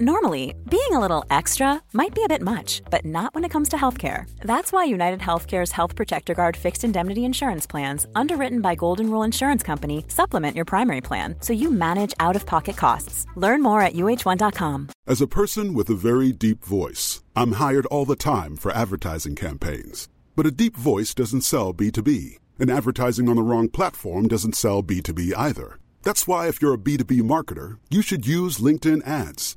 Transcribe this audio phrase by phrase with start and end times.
[0.00, 3.68] Normally, being a little extra might be a bit much, but not when it comes
[3.68, 4.28] to healthcare.
[4.40, 9.22] That's why United Healthcare's Health Protector Guard fixed indemnity insurance plans, underwritten by Golden Rule
[9.22, 13.24] Insurance Company, supplement your primary plan so you manage out of pocket costs.
[13.36, 14.88] Learn more at uh1.com.
[15.06, 19.36] As a person with a very deep voice, I'm hired all the time for advertising
[19.36, 20.08] campaigns.
[20.34, 24.82] But a deep voice doesn't sell B2B, and advertising on the wrong platform doesn't sell
[24.82, 25.78] B2B either.
[26.02, 29.56] That's why, if you're a B2B marketer, you should use LinkedIn ads.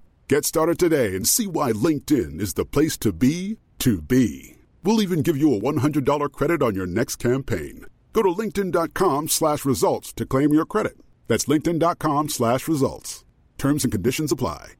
[0.31, 4.55] Get started today and see why LinkedIn is the place to be to be.
[4.81, 7.85] We'll even give you a $100 credit on your next campaign.
[8.13, 10.93] Go to linkedin.com slash results to claim your credit.
[11.27, 13.25] That's linkedin.com slash results.
[13.57, 14.75] Terms and conditions apply.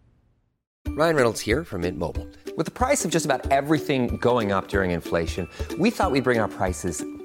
[0.88, 2.28] Ryan Reynolds here from Mint Mobile.
[2.56, 6.40] With the price of just about everything going up during inflation, we thought we'd bring
[6.40, 7.04] our prices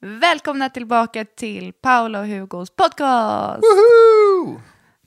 [0.00, 3.62] Välkomna tillbaka till Paula och Hugos podcast!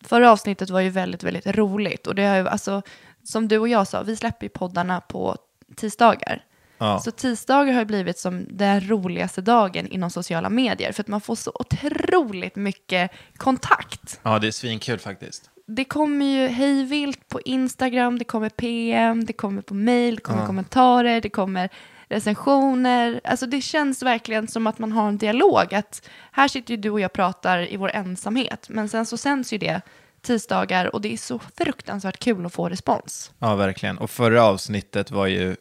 [0.03, 2.07] Förra avsnittet var ju väldigt, väldigt roligt.
[2.07, 2.81] Och det har ju, alltså,
[3.23, 5.37] som du och jag sa, vi släpper ju poddarna på
[5.75, 6.43] tisdagar.
[6.77, 6.99] Ja.
[6.99, 10.91] Så tisdagar har ju blivit som den roligaste dagen inom sociala medier.
[10.91, 14.19] För att man får så otroligt mycket kontakt.
[14.23, 15.49] Ja, det är svinkul faktiskt.
[15.67, 20.45] Det kommer ju hejvilt på Instagram, det kommer PM, det kommer på mail, det kommer
[20.45, 21.69] kommentarer, det kommer
[22.09, 23.21] recensioner.
[23.23, 25.73] Alltså det känns verkligen som att man har en dialog.
[25.73, 28.65] Att här sitter ju du och jag pratar i vår ensamhet.
[28.69, 29.81] Men sen så sänds ju det
[30.21, 33.31] tisdagar och det är så fruktansvärt kul att få respons.
[33.39, 33.97] Ja, verkligen.
[33.97, 35.55] Och förra avsnittet var ju,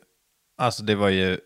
[0.61, 1.39] alltså det var ju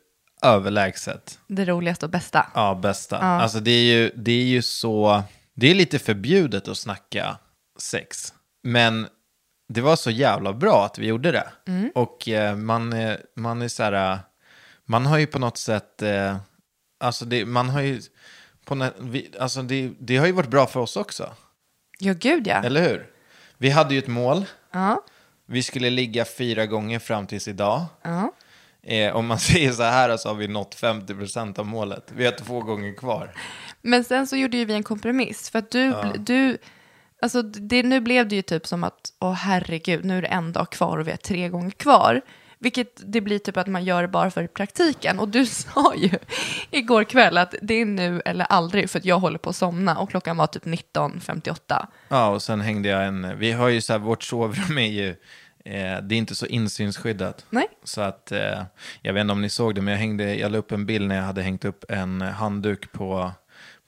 [0.43, 1.39] överlägset.
[1.49, 2.47] Det roligaste och bästa.
[2.55, 3.19] Ja, bästa.
[3.19, 5.23] Alltså det är ju, det är ju så,
[5.55, 7.37] det är lite förbjudet att snacka
[7.79, 8.33] sex.
[8.63, 9.07] Men
[9.69, 11.49] det var så jävla bra att vi gjorde det.
[11.95, 14.19] Och eh, man, är- man är så här, eh,
[14.93, 16.37] man har ju på något sätt, eh,
[17.01, 18.01] alltså det, man har ju,
[18.65, 21.33] på vi, alltså det, det har ju varit bra för oss också.
[21.99, 22.63] Ja, gud ja.
[22.63, 23.11] Eller hur?
[23.59, 24.45] Vi hade ju ett mål.
[24.73, 25.05] Ja.
[25.47, 27.85] Vi skulle ligga fyra gånger fram tills idag.
[28.03, 28.33] Ja.
[28.83, 32.13] Eh, om man säger så här så har vi nått 50% av målet.
[32.17, 33.35] Vi har två gånger kvar.
[33.83, 35.51] Men sen så gjorde ju vi en kompromiss.
[35.51, 36.59] För att du, du
[37.23, 40.53] alltså det, nu blev det ju typ som att, åh herregud, nu är det en
[40.53, 42.23] dag kvar och vi har tre gånger kvar.
[42.63, 45.19] Vilket det blir typ att man gör det bara för praktiken.
[45.19, 46.11] Och du sa ju
[46.71, 49.99] igår kväll att det är nu eller aldrig för att jag håller på att somna
[49.99, 51.87] och klockan var typ 19.58.
[52.09, 53.39] Ja, och sen hängde jag en...
[53.39, 55.09] Vi har ju så här, vårt sovrum är ju...
[55.65, 57.47] Eh, det är inte så insynsskyddat.
[57.51, 57.69] Nej.
[57.85, 58.63] Så att, eh,
[59.03, 61.09] jag vet inte om ni såg det, men jag, hängde, jag la upp en bild
[61.09, 63.33] när jag hade hängt upp en handduk på,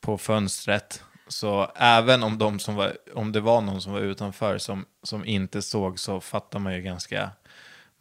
[0.01, 1.03] på fönstret.
[1.29, 5.25] Så även om, de som var, om det var någon som var utanför som, som
[5.25, 7.31] inte såg så fattar man ju ganska...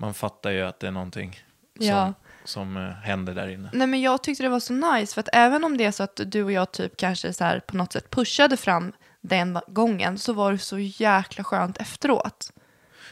[0.04, 1.44] Man fattar ju att det är någonting
[1.78, 2.14] som, Ja.
[2.44, 3.70] som eh, händer där inne.
[3.74, 6.04] Nej men jag tyckte det var så nice för att även om det är så
[6.04, 10.18] att du och jag typ kanske så här på något sätt pushade fram den gången
[10.18, 12.52] så var det så jäkla skönt efteråt.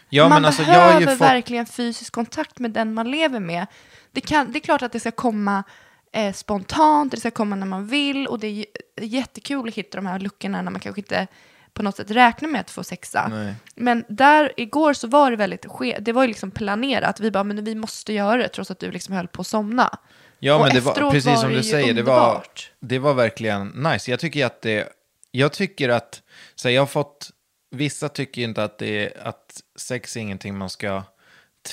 [0.10, 1.22] Ja, man men alltså, jag behöver har ju fått...
[1.22, 3.68] verkligen fysisk kontakt med den man lever med.
[4.12, 5.64] Det, kan, det är klart att det ska komma
[6.12, 8.66] eh, spontant, det ska komma när man vill och det är
[9.02, 11.28] jättekul att hitta de här luckorna när man kanske inte
[11.74, 13.28] på något sätt räknar med att få sexa.
[13.28, 13.56] Nej.
[13.76, 17.20] Men där igår så var det väldigt, ske- det var ju liksom planerat.
[17.20, 20.00] Vi bara, men vi måste göra det trots att du liksom höll på att somna.
[20.40, 22.44] Ja, Och men det var precis var som du säger, det var,
[22.80, 24.12] det var verkligen nice.
[24.12, 24.88] Jag tycker att det,
[25.32, 26.22] jag tycker att,
[26.56, 27.30] så här, jag har fått,
[27.72, 31.04] vissa tycker inte att, det, att sex är ingenting man ska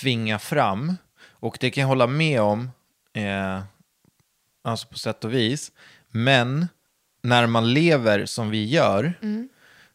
[0.01, 0.97] tvinga fram.
[1.31, 2.71] Och det kan jag hålla med om,
[3.13, 3.61] eh,
[4.65, 5.73] alltså på sätt och vis.
[6.11, 6.69] Men
[7.23, 9.49] när man lever som vi gör, Mm.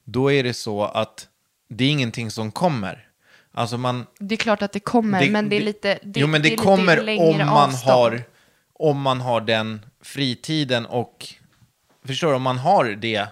[0.05, 1.27] Då är det så att
[1.69, 3.07] det är ingenting som kommer.
[3.55, 6.41] Alltså man, Det är klart att det kommer, men det är lite det, jo, men
[6.41, 7.91] det, lite kommer om man, avstånd.
[7.93, 8.23] har,
[8.73, 11.27] om man har den fritiden och...
[12.05, 12.35] Förstår du?
[12.35, 13.27] Om man har det,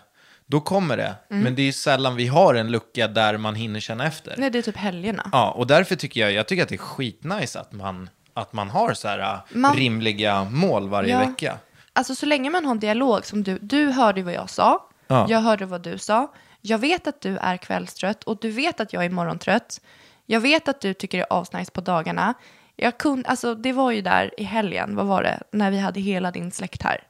[0.45, 1.15] då kommer det.
[1.29, 1.43] Mm.
[1.43, 4.35] Men det är sällan vi har en lucka där man hinner känna efter.
[4.37, 5.29] Nej, det är typ helgerna.
[5.31, 8.69] Ja, och därför tycker jag, jag tycker att det är skitnice att man att man
[8.69, 11.19] har så här Man- rimliga mål varje Ja.
[11.19, 11.57] vecka.
[11.93, 15.25] Alltså så länge man har en dialog som du, du hörde vad jag sa, Ja.
[15.29, 18.93] jag hörde vad du sa, jag vet att du är kvällstrött och du vet att
[18.93, 19.81] jag är morgontrött,
[20.25, 22.33] jag vet att du tycker det är asnice på dagarna.
[22.75, 25.99] Jag kunde, alltså det var ju där i helgen, vad var det, när vi hade
[25.99, 27.03] hela din släkt här.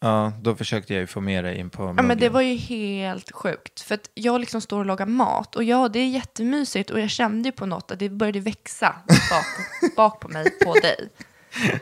[0.00, 2.32] Ja, då försökte jag ju få med dig in på Ja, men det muggen.
[2.32, 3.80] var ju helt sjukt.
[3.80, 7.10] För att jag liksom står och lagar mat och ja, det är jättemysigt och jag
[7.10, 11.08] kände ju på något att det började växa bak, bak på mig, på dig.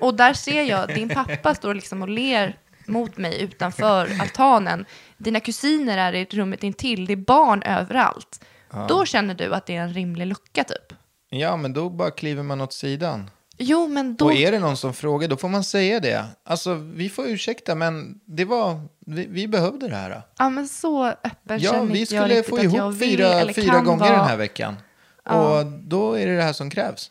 [0.01, 2.57] Och där ser jag, din pappa står liksom och ler
[2.89, 4.85] mot mig utanför altanen.
[5.19, 8.45] Dina kusiner är i rummet intill, det är barn överallt.
[8.89, 10.93] Då känner du att det är en rimlig lucka typ.
[11.31, 13.31] Ja, men då bara kliver man åt sidan.
[13.59, 14.25] Jo, men då...
[14.25, 16.25] Och är det någon som frågar, då får man säga det.
[16.45, 20.23] Alltså, vi får ursäkta, men det var, vi, vi behövde det här.
[20.39, 24.05] Ja, men så öppen Ja, vi jag skulle riktigt få jag ihop fyra, fyra gånger
[24.05, 24.17] vara.
[24.17, 24.77] den här veckan.
[25.25, 27.11] Och då är det det här som krävs.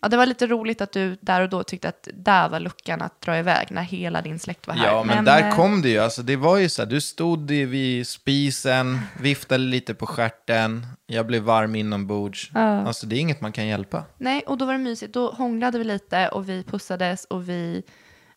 [0.00, 3.02] Ja, det var lite roligt att du där och då tyckte att där var luckan
[3.02, 4.86] att dra iväg när hela din släkt var här.
[4.86, 5.98] Ja, men, där eh, kom det ju.
[5.98, 11.26] Alltså, det var ju så här, du stod vid spisen, viftade lite på stjärten, jag
[11.26, 12.50] blev varm inombords.
[12.54, 14.04] Alltså, det är inget man kan hjälpa.
[14.18, 15.14] Nej, och då var det mysigt.
[15.14, 17.82] Då hånglade vi lite och vi pussades och vi...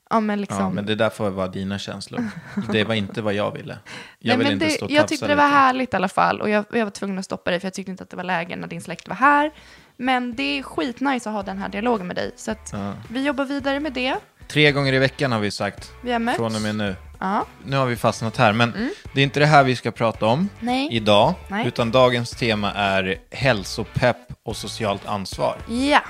[0.10, 0.60] Ja, men liksom...
[0.60, 2.30] Ja, men det där får vara dina känslor.
[2.72, 3.80] Det var inte vad jag ville.
[4.19, 5.56] Jag Nej, ville men inte det, stå och jag tyckte det var lite.
[5.56, 6.42] härligt i alla fall.
[6.42, 8.24] Och jag, jag var tvungen att stoppa dig för jag tyckte inte att det var
[8.24, 9.52] läge när din släkt var här.
[10.01, 12.31] Men det är skitnice att ha den här dialogen med dig.
[12.36, 12.74] Så att
[13.09, 14.15] vi jobbar vidare med det.
[14.48, 15.92] Tre gånger i veckan har vi sagt.
[16.03, 16.38] Vi har mötts.
[16.38, 16.95] Från och med nu.
[17.19, 17.45] Ja.
[17.65, 20.50] Nu har vi fastnat här, men det är inte det här vi ska prata om
[20.59, 20.88] Nej.
[20.92, 21.33] idag.
[21.48, 21.68] Nej.
[21.68, 25.57] Utan dagens tema är hälsopepp och socialt ansvar.
[25.69, 26.01] Ja.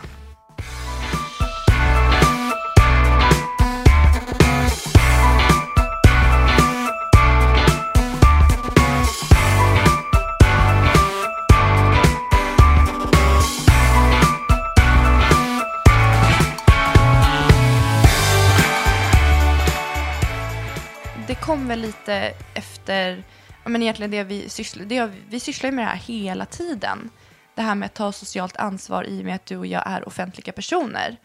[21.62, 23.24] Kom väl lite efter,
[23.66, 27.10] men egentligen det vi sysslar, det vi sysslar med det här hela tiden.
[27.56, 30.08] Det här med att ta socialt ansvar i och med att du och jag är
[30.08, 31.18] offentliga personer.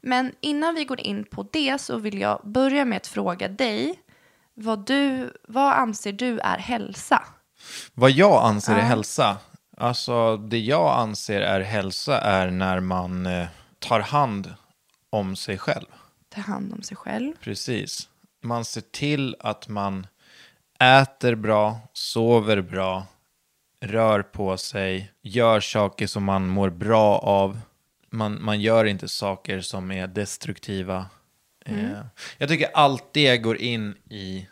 [0.00, 3.94] Men innan vi går in på det så vill jag börja med att fråga dig,
[4.54, 7.22] vad, du, vad anser du är hälsa?
[7.94, 9.36] Vad jag anser är hälsa?
[9.76, 13.46] Alltså, det jag anser är hälsa är när man eh,
[13.78, 14.54] tar hand
[15.10, 15.86] om sig själv.
[16.34, 17.32] Ta hand om sig själv.
[17.40, 18.08] Precis.
[18.44, 20.06] Man ser till att man
[20.80, 23.06] äter bra, sover bra,
[23.80, 27.60] rör på sig, gör saker som man mår bra av.
[28.10, 31.06] Man, man gör inte saker som är destruktiva.
[31.64, 32.00] Eh,
[32.38, 34.48] jag tycker allt det går in i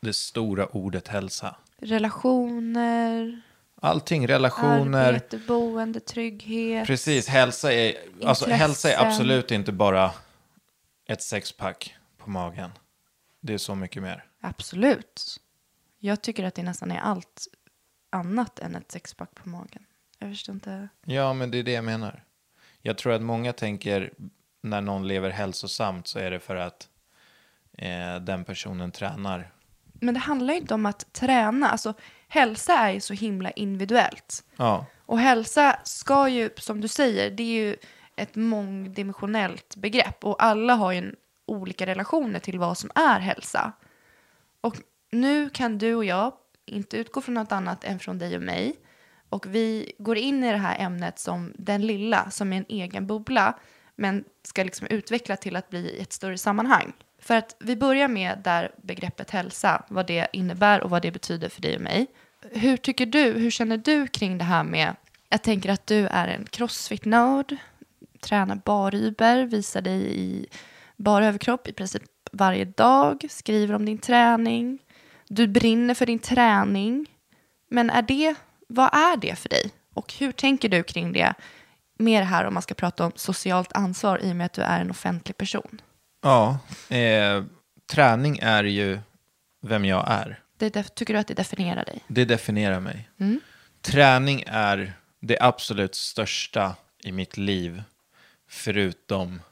[0.00, 1.56] det stora ordet hälsa.
[1.78, 3.40] Relationer,
[3.82, 5.08] Allting, relationer.
[5.08, 6.86] arbete, boende, trygghet.
[6.86, 7.94] Precis, hälsa är,
[8.24, 10.10] alltså, hälsa är absolut inte bara
[11.08, 12.70] ett sexpack på magen.
[13.40, 14.24] Det är så mycket mer.
[14.40, 15.40] Absolut.
[15.98, 17.46] Jag tycker att det nästan är allt
[18.10, 19.84] annat än ett sexpack på magen.
[20.18, 20.88] Jag förstår inte.
[21.04, 22.24] Ja, men det är det jag menar.
[22.82, 24.12] Jag tror att många tänker
[24.62, 26.88] när någon lever hälsosamt så är det för att
[27.78, 29.52] eh, den personen tränar.
[29.92, 31.68] Men det handlar ju inte om att träna.
[31.70, 31.94] Alltså,
[32.28, 34.44] hälsa är ju så himla individuellt.
[34.56, 37.76] Ja, Och hälsa ska ju, som du säger, det är ju
[38.16, 40.24] ett mångdimensionellt begrepp.
[40.24, 41.16] Och alla har ju en,
[41.50, 43.72] olika relationer till vad som är hälsa.
[44.60, 44.76] Och
[45.10, 46.32] nu kan du och jag
[46.66, 48.76] inte utgå från något annat än från dig och mig.
[49.28, 53.06] Och vi går in i det här ämnet som den lilla, som är en egen
[53.06, 53.58] bubbla.
[53.96, 56.92] Men ska liksom utveckla till att bli ett större sammanhang.
[57.18, 61.48] För att vi börjar med där begreppet hälsa, vad det innebär och vad det betyder
[61.48, 62.06] för dig och mig.
[62.50, 64.96] Hur tycker du, hur känner du kring det här med,
[65.28, 67.56] jag tänker att du är en crossfit-nörd,
[68.20, 70.46] tränar baryber, visar dig i
[71.00, 72.02] bar överkropp i princip
[72.32, 74.78] varje dag, skriver om din träning,
[75.28, 77.06] du brinner för din träning.
[77.70, 78.34] Men är det,
[78.68, 79.70] vad är det för dig?
[79.94, 81.34] Och hur tänker du kring det?
[81.98, 84.80] Mer här om man ska prata om socialt ansvar i och med att du är
[84.80, 85.80] en offentlig person.
[86.22, 87.44] ja eh,
[87.92, 88.98] träning är ju
[89.62, 90.42] vem jag är.
[90.56, 92.04] Det tycker du att det definierar dig?
[92.06, 93.10] Det definierar mig.
[93.82, 97.82] Träning är det absolut största i mitt liv,
[98.48, 99.42] förutom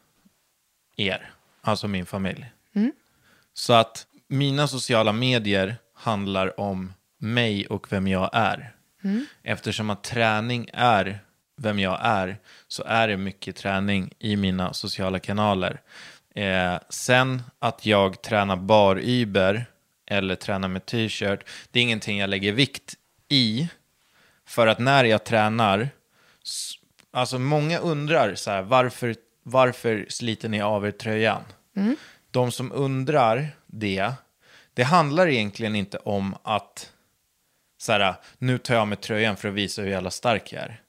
[0.96, 1.30] er,
[1.68, 2.46] alltså min familj.
[3.54, 8.72] Så att mina sociala medier handlar om mig och vem jag är.
[9.42, 11.18] Eftersom att träning är
[11.56, 12.36] vem jag är,
[12.68, 15.80] så är det mycket träning i mina sociala kanaler.
[16.34, 19.66] Eh, sen att jag tränar baryber
[20.06, 22.94] eller tränar med t-shirt, det är ingenting jag lägger vikt
[23.28, 23.68] i.
[24.46, 25.88] För att när jag tränar,
[27.10, 31.42] alltså många undrar så här, varför, varför sliter ni av er tröjan?
[32.30, 34.12] De som undrar det,
[34.74, 36.92] det handlar egentligen inte om att
[37.80, 40.80] så här, nu tar jag mig tröjan för att visa hur jävla stark jag är.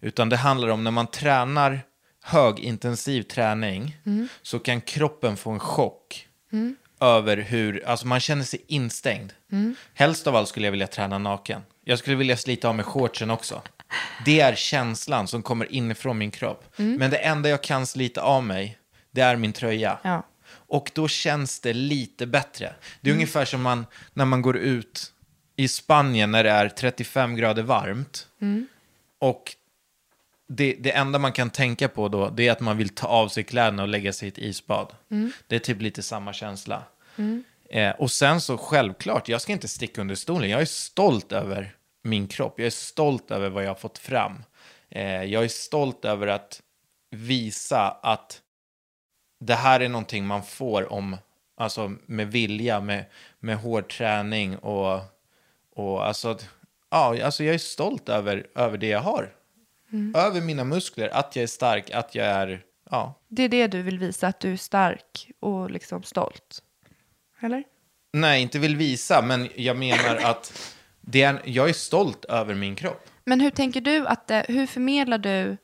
[0.00, 1.80] Utan det handlar om när man tränar
[2.24, 3.96] högintensiv träning
[4.42, 6.28] så kan kroppen få en chock
[7.00, 9.32] över hur, alltså man känner sig instängd.
[9.94, 11.62] Helst av allt skulle jag vilja träna naken.
[11.84, 13.62] Jag skulle vilja slita av mig shortsen också.
[14.24, 16.64] Det är känslan som kommer inifrån min kropp.
[16.98, 18.78] Men det enda jag kan slita av mig,
[19.10, 19.98] det är min tröja.
[20.02, 20.22] Ja.
[20.68, 22.74] Och då känns det lite bättre.
[23.00, 25.12] Det är ungefär som man, när man går ut
[25.56, 28.26] i Spanien när det är 35 grader varmt.
[29.18, 29.56] Och
[30.48, 33.28] det, det enda man kan tänka på då, det är att man vill ta av
[33.28, 34.94] sig kläderna och lägga sig i ett isbad.
[35.46, 36.82] Det är typ lite samma känsla.
[37.70, 40.50] Eh, och sen så självklart, jag ska inte sticka under stolen.
[40.50, 42.54] Jag är stolt över min kropp.
[42.58, 44.42] Jag är stolt över vad jag har fått fram.
[44.90, 46.60] Eh, jag är stolt över att
[47.10, 48.40] visa att
[49.38, 51.16] det här är någonting man får om,
[51.56, 53.04] alltså med vilja, med,
[53.40, 55.00] med hård träning och,
[55.74, 56.38] och alltså,
[56.90, 59.32] ja, alltså jag är stolt över, över det jag har.
[60.14, 63.14] Över mina muskler, att jag är stark, att jag är, ja.
[63.28, 66.62] Det är det du vill visa, att du är stark och liksom stolt.
[67.40, 67.64] Eller?
[68.12, 72.76] Nej, inte vill visa, men jag menar att det är, jag är stolt över min
[72.76, 73.06] kropp.
[73.24, 75.56] Men hur tänker du att det, hur förmedlar du,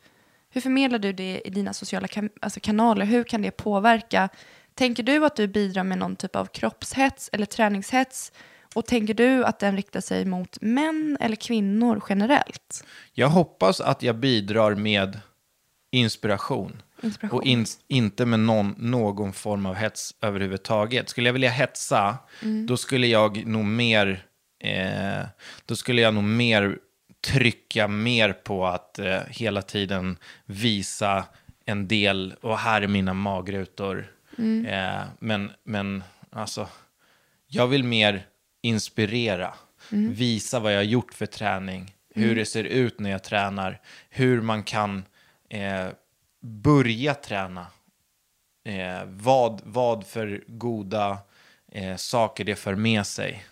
[0.53, 3.05] hur förmedlar du det i dina sociala kan, alltså kanaler?
[3.05, 4.29] Hur kan det påverka?
[4.75, 8.33] Tänker du att du bidrar med någon typ av kroppshets eller träningshets?
[8.75, 12.85] Och tänker du att den riktar sig mot män eller kvinnor generellt?
[13.13, 15.21] Jag hoppas att jag bidrar med
[15.91, 16.83] inspiration.
[17.03, 17.39] Inspiration.
[17.39, 21.09] Och in, inte med någon, någon form av hets överhuvudtaget.
[21.09, 22.19] Skulle jag vilja hetsa,
[22.69, 24.27] då skulle jag nog mer,
[24.65, 25.27] eh,
[25.67, 26.79] då skulle jag nog mer
[27.23, 31.25] trycka mer på att eh, hela tiden visa
[31.65, 34.13] en del, och här är mina magrutor.
[34.67, 36.69] Eh, men, men alltså,
[37.47, 38.27] jag vill mer
[38.63, 39.55] inspirera,
[40.11, 44.41] visa vad jag har gjort för träning, hur det ser ut när jag tränar, hur
[44.41, 45.05] man kan
[45.49, 45.89] eh,
[46.41, 47.67] börja träna,
[48.65, 51.19] eh, vad, vad för goda
[51.73, 53.45] eh, saker det för med sig.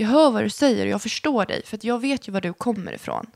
[0.00, 2.40] Jag hör vad du säger och jag förstår dig, för att jag vet ju var
[2.40, 3.26] du kommer ifrån.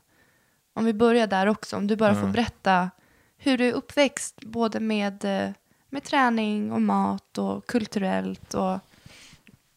[0.73, 2.89] Om vi börjar där också, om du bara får berätta
[3.37, 5.49] hur du är uppväxt, både med, eh,
[5.89, 8.79] med träning och mat och kulturellt och...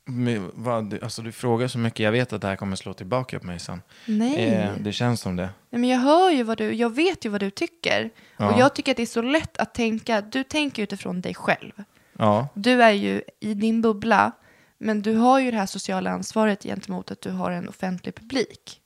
[0.05, 3.39] Men, vad, alltså, du frågar så mycket, jag vet att det här kommer slå tillbaka
[3.41, 3.83] på mig sen.
[4.05, 4.47] Nej.
[4.47, 5.51] Eh, det känns som det.
[5.71, 8.11] Nej, men jag hör ju vad du, jag vet ju vad du tycker.
[8.37, 11.73] Och jag tycker att det är så lätt att tänka, du tänker utifrån dig själv.
[12.19, 14.33] Ja, Du är ju i din bubbla,
[14.79, 18.81] men du har ju det här sociala ansvaret gentemot att du har en offentlig publik.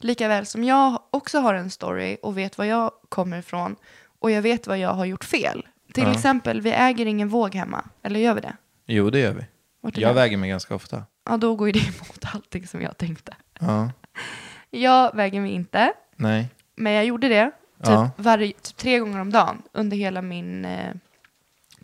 [0.00, 3.76] Likaväl som jag också har en story och vet var jag kommer ifrån
[4.18, 5.66] och jag vet vad jag har gjort fel.
[5.92, 7.84] Till exempel, vi äger ingen våg hemma.
[8.02, 8.56] Eller gör vi det?
[8.86, 9.44] jo det gör vi.
[9.82, 10.12] Jag det?
[10.20, 11.04] väger mig ganska ofta.
[11.28, 13.36] Ja, då går ju det emot allting som jag tänkte.
[13.60, 13.90] Ja,
[14.70, 16.48] Jag väger mig inte, nej.
[16.76, 17.44] men jag gjorde det
[17.78, 18.10] typ, Ja.
[18.16, 20.94] varje, typ tre gånger om dagen under hela min eh,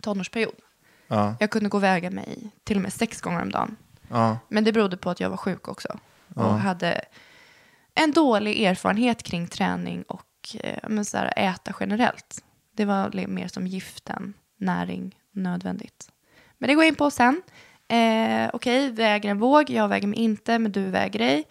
[0.01, 0.53] tonårsperiod.
[1.07, 3.75] Ja, Jag kunde gå och väga mig till och med sex gånger om dagen.
[4.09, 5.99] ja, Men det berodde på att jag var sjuk också.
[6.35, 7.01] Och hade
[7.95, 10.25] en dålig erfarenhet kring träning och
[10.59, 12.43] eh, men så här, äta generellt.
[12.75, 16.09] Det var mer som gift än näring nödvändigt.
[16.57, 17.41] Men det går jag in på sen.
[17.87, 19.69] Eh, Okej, väger en våg.
[19.69, 21.43] Jag väger mig inte, men du väger dig.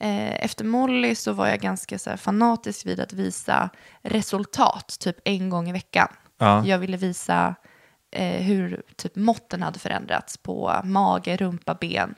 [0.00, 3.70] Eh, efter Molly så var jag ganska så här, fanatisk vid att visa
[4.02, 6.08] resultat, typ en gång i veckan.
[6.38, 6.66] Ja.
[6.66, 7.54] Jag ville visa
[8.10, 12.14] eh, hur typ måtten hade förändrats på mage, rumpa, ben.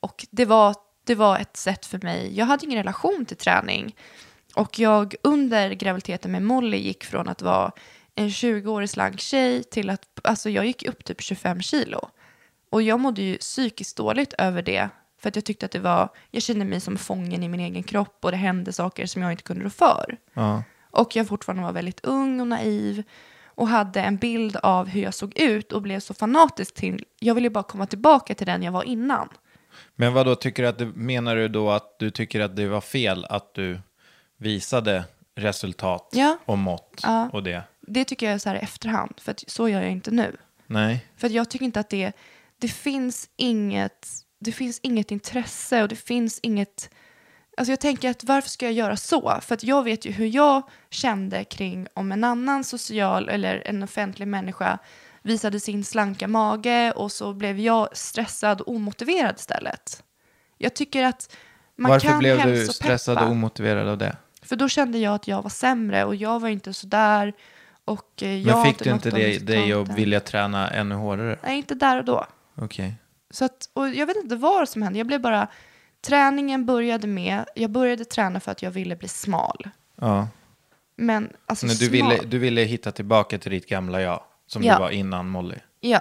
[0.00, 3.96] Och det var, det var ett sätt för mig, jag hade ingen relation till träning.
[4.54, 7.72] Och jag under graviditeten med Molly gick från att vara
[8.14, 12.08] en 20-årig slank tjej till att, alltså jag gick upp typ 25 kilo.
[12.70, 14.88] Och jag mådde ju psykiskt dåligt över det.
[15.18, 17.82] För att jag tyckte att det var, jag kände mig som fången i min egen
[17.82, 20.16] kropp och det hände saker som jag inte kunde rå för.
[20.34, 20.62] ja.
[20.92, 23.02] Och jag fortfarande var väldigt ung och naiv
[23.54, 27.34] och hade en bild av hur jag såg ut och blev så fanatisk till, jag
[27.34, 29.28] ville bara komma tillbaka till den jag var innan.
[29.96, 32.66] Men vad då tycker du att det, menar du då att du tycker att det
[32.68, 33.80] var fel att du
[34.36, 35.04] visade
[35.34, 36.38] resultat Ja.
[36.44, 37.30] och mått Ja.
[37.32, 37.62] och det?
[37.80, 40.36] Det tycker jag är så här i efterhand, för att så gör jag inte nu.
[40.66, 41.06] Nej.
[41.16, 42.12] För att jag tycker inte att det,
[42.58, 46.90] det finns inget, det finns inget intresse och det finns inget,
[47.56, 49.38] alltså jag tänker att varför ska jag göra så?
[49.40, 53.82] För att jag vet ju hur jag kände kring om en annan social eller en
[53.82, 54.78] offentlig människa
[55.22, 60.02] visade sin slanka mage och så blev jag stressad och omotiverad istället.
[60.58, 61.36] Jag tycker att
[61.76, 64.16] man Varför kan blev du stressad och omotiverad av det?
[64.42, 67.32] För då kände jag att jag var sämre och jag var inte så där.
[67.84, 71.38] Och eh, jag Men fick du inte de det, dig att vilja träna ännu hårdare?
[71.42, 72.26] Nej, inte där och då.
[72.54, 72.94] Okej.
[73.30, 74.98] Så att, och jag vet inte vad som hände.
[74.98, 75.48] Jag blev bara...
[76.02, 77.44] Träningen började med...
[77.54, 79.68] Jag började träna för att jag ville bli smal.
[80.00, 80.28] Ja.
[80.96, 81.90] Men alltså Men du, smal...
[82.10, 84.74] ville, du ville hitta tillbaka till ditt gamla jag, som Ja.
[84.74, 85.56] du var innan Molly.
[85.80, 86.00] Ja,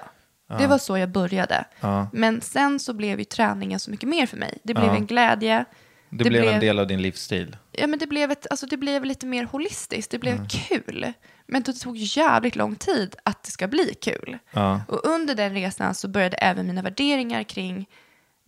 [0.59, 1.65] det var så jag började.
[1.79, 2.07] Ja.
[2.13, 4.57] Men sen så blev ju träningen så mycket mer för mig.
[4.63, 5.65] Det blev en glädje.
[6.09, 7.57] Det, blev en del av din livsstil.
[7.71, 10.11] Ja, men det blev, ett, alltså det blev lite mer holistiskt.
[10.11, 10.47] Det blev Mm.
[10.47, 11.13] kul.
[11.47, 14.37] Men det tog jävligt lång tid att det ska bli kul.
[14.51, 14.81] Ja.
[14.87, 17.89] Och under den resan så började även mina värderingar kring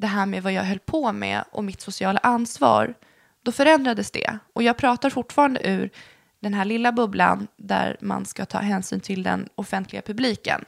[0.02, 2.94] det här med vad jag höll på med och mitt sociala ansvar.
[3.44, 4.38] Då förändrades det.
[4.54, 5.90] Och jag pratar fortfarande ur
[6.40, 10.66] den här lilla bubblan där man ska ta hänsyn till den offentliga publiken.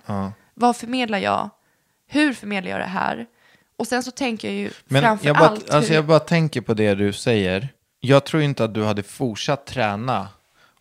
[0.53, 1.49] Vad förmedlar jag?
[2.07, 3.25] Hur förmedlar jag det här?
[3.77, 5.95] Och sen så tänker jag ju Men framför jag bara, allt alltså hur...
[5.95, 7.69] jag bara tänker på det du säger.
[7.99, 10.27] Jag tror inte att du hade fortsatt träna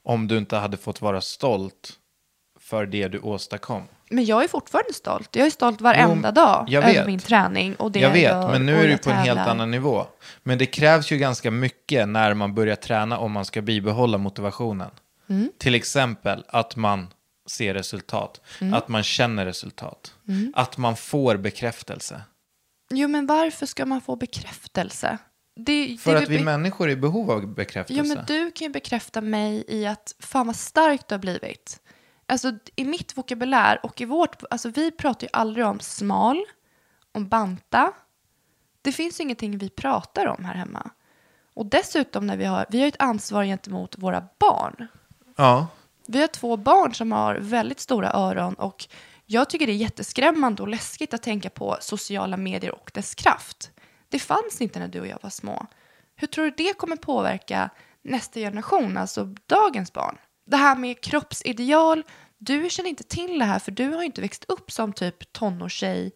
[0.03, 1.93] om du inte hade fått vara stolt
[2.61, 3.83] för det du åstadkom.
[4.13, 5.37] Men jag är fortfarande stolt.
[5.37, 7.07] Jag är stolt varenda Jo, dag jag över vet.
[7.07, 9.41] min träning och det jag vet, gör men nu är du jag på en helt
[9.41, 10.07] annan nivå.
[10.43, 14.91] Men det krävs ju ganska mycket när man börjar träna om man ska bibehålla motivationen.
[15.31, 15.51] Mm.
[15.59, 17.07] Till exempel att man
[17.51, 18.75] ser resultat, Mm.
[18.75, 20.15] att man känner resultat,
[20.55, 22.21] att man får bekräftelse.
[22.95, 25.19] Jo, men varför ska man få bekräftelse?
[25.57, 28.03] Det, För det att vi be- människor är i behov av bekräftelse.
[28.09, 31.81] Jo, men du kan ju bekräfta mig i att fan vad stark du har blivit.
[32.33, 36.45] Alltså i mitt vokabulär och i vårt, alltså vi pratar ju aldrig om smal,
[37.13, 37.93] om banta.
[38.83, 40.91] Det finns ju ingenting vi pratar om här hemma.
[41.55, 44.87] Och dessutom när vi har, vi har ett ansvar gentemot våra barn.
[45.37, 45.67] Ja,
[46.07, 48.89] Vi har två barn som har väldigt stora öron och
[49.27, 53.71] jag tycker det är jätteskrämmande och läskigt att tänka på sociala medier och dess kraft.
[54.09, 55.67] Det fanns inte när du och jag var små.
[56.17, 57.71] Hur tror du det kommer påverka
[58.03, 60.19] nästa generation, alltså dagens barn?
[60.53, 62.03] Det här med kroppsideal,
[62.39, 65.33] du känner inte till det här för du har ju inte växt upp som typ
[65.33, 66.13] tonårstjej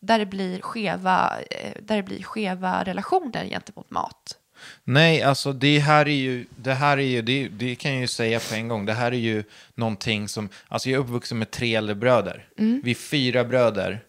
[0.00, 4.38] där det blir skeva, eh, där det blir skeva relationer gentemot mat.
[4.84, 8.06] Nej, alltså det här är ju, det här är ju, det, det kan jag ju
[8.06, 11.50] säga på en gång, det här är ju någonting som, alltså jag är uppvuxen med
[11.50, 12.48] tre äldre bröder.
[12.56, 14.04] Vi är fyra bröder.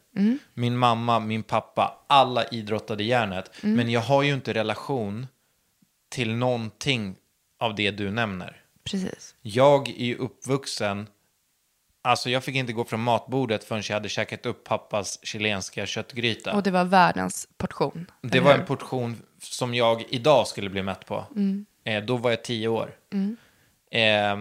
[0.54, 3.52] Min mamma, min pappa, alla idrottade järnet.
[3.62, 5.28] Men jag har ju inte relation
[6.10, 7.16] till någonting
[7.60, 8.59] av det du nämner.
[8.84, 9.36] Precis.
[9.42, 11.08] Jag är ju uppvuxen,
[12.02, 16.56] alltså jag fick inte gå från matbordet förrän jag hade käkat upp pappas chilenska köttgryta.
[16.56, 18.12] Och det var världens portion.
[18.22, 21.26] Det var en portion som jag idag skulle bli mätt på.
[21.84, 22.96] Eh, då var jag tio år.
[23.92, 24.38] Eh,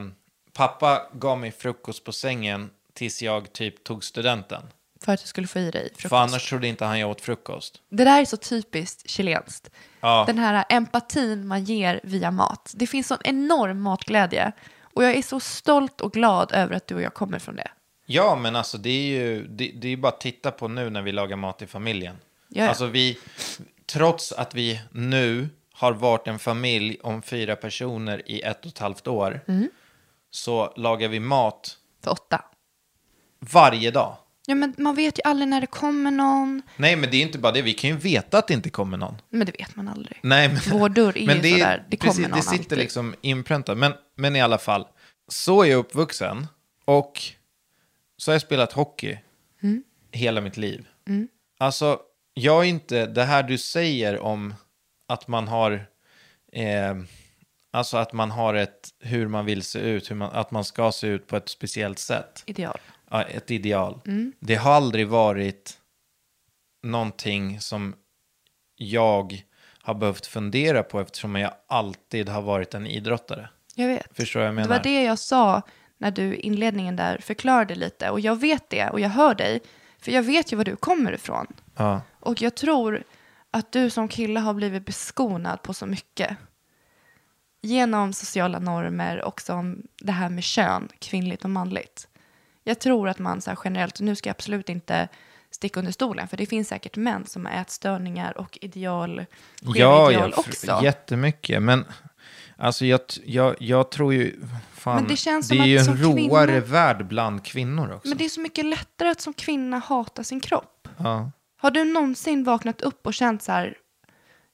[0.52, 4.62] pappa gav mig frukost på sängen tills jag typ tog studenten.
[5.04, 6.08] För att du skulle få i dig frukost.
[6.08, 7.82] För annars trodde inte han jag åt frukost.
[7.88, 9.70] Det där är så typiskt chilenskt.
[10.00, 10.24] Ja.
[10.26, 12.72] Den här empatin man ger via mat.
[12.76, 14.52] Det finns sån enorm matglädje.
[14.94, 17.68] Och jag är så stolt och glad över att du och jag kommer från det.
[18.06, 21.02] Ja, men alltså det är ju det, det är bara att titta på nu när
[21.02, 22.16] vi lagar mat i familjen.
[22.48, 22.68] Ja, ja.
[22.68, 23.18] Alltså vi,
[23.86, 28.78] trots att vi nu har varit en familj om fyra personer i ett och ett
[28.78, 29.68] halvt år, Mm.
[30.30, 32.44] så lagar vi mat För åtta.
[33.38, 34.16] varje dag.
[34.48, 36.62] Ja, men man vet ju aldrig när det kommer någon.
[36.76, 37.62] Nej, men det är inte bara det.
[37.62, 39.14] Vi kan ju veta att det inte kommer någon.
[39.30, 40.18] Men det vet man aldrig.
[40.22, 42.58] Nej, men, Vår dörr är men ju det, sådär, det kommer precis, någon Det sitter
[42.64, 42.78] alltid.
[42.78, 43.78] liksom inpräntat.
[43.78, 44.86] Men, men i alla fall,
[45.28, 46.46] så är jag uppvuxen.
[46.84, 47.22] Och
[48.16, 49.18] så har jag spelat hockey
[49.62, 49.82] Mm.
[50.12, 50.86] hela mitt liv.
[51.58, 51.98] Alltså,
[52.34, 54.54] jag är inte, det här du säger om
[55.08, 55.72] att man har,
[56.52, 56.94] eh,
[57.70, 60.92] alltså att man har ett, hur man vill se ut, hur man, att man ska
[60.92, 62.42] se ut på ett speciellt sätt.
[62.46, 62.78] Ideal.
[63.10, 64.00] Ett ideal.
[64.06, 64.32] Mm.
[64.40, 65.78] Det har aldrig varit
[66.82, 67.94] någonting som
[68.76, 69.44] jag
[69.82, 73.48] har behövt fundera på eftersom jag alltid har varit en idrottare.
[73.74, 74.16] Jag vet.
[74.16, 74.68] Förstår jag Det menar?
[74.68, 75.62] var det jag sa
[75.98, 78.10] när du i inledningen där förklarade lite.
[78.10, 79.60] Och jag vet det och jag hör dig.
[79.98, 81.46] För jag vet ju var du kommer ifrån.
[81.76, 82.00] Ja.
[82.20, 83.04] Och jag tror
[83.50, 86.36] att du som kille har blivit beskonad på så mycket.
[87.62, 92.08] Genom sociala normer och som det här med kön, kvinnligt och manligt.
[92.68, 95.08] Jag tror att man så här generellt, nu ska jag absolut inte
[95.50, 99.24] sticka under stolen, för det finns säkert män som har ätstörningar och ideal,
[99.62, 100.80] Ja, ideal ja, också.
[100.82, 101.62] jättemycket.
[101.62, 101.84] Men
[102.56, 104.40] alltså jag, jag, jag tror ju,
[104.72, 107.92] fan, Men det känns det som är ju en som råare kvinna- värld bland kvinnor
[107.92, 108.08] också.
[108.08, 110.88] Men det är så mycket lättare att som kvinna hata sin kropp.
[110.98, 111.30] ja.
[111.60, 113.76] Har du någonsin vaknat upp och känt så här,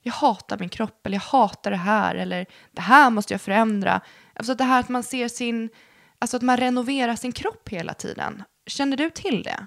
[0.02, 4.00] jag hatar min kropp eller jag hatar det här eller det här måste jag förändra.
[4.34, 5.68] Alltså det här att man ser sin,
[6.24, 8.42] alltså att man renoverar sin kropp hela tiden.
[8.66, 9.66] Känner du till det?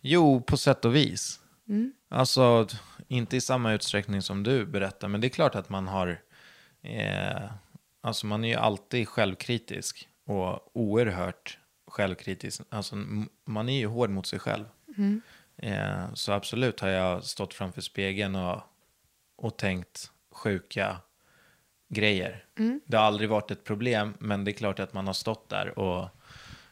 [0.00, 1.40] Jo, på sätt och vis.
[1.68, 1.92] Mm.
[2.08, 2.68] Alltså,
[3.08, 6.20] inte i samma utsträckning som du berättar, men det är klart att man har...
[6.82, 7.50] Eh,
[8.00, 12.62] alltså, man är ju alltid självkritisk och oerhört självkritisk.
[12.68, 12.96] Alltså,
[13.44, 14.64] man är ju hård mot sig själv.
[15.56, 18.60] Eh, så absolut har jag stått framför spegeln och,
[19.36, 20.96] och tänkt sjuka
[21.92, 22.44] grejer.
[22.86, 25.78] Det har aldrig varit ett problem, men det är klart att man har stått där
[25.78, 26.08] och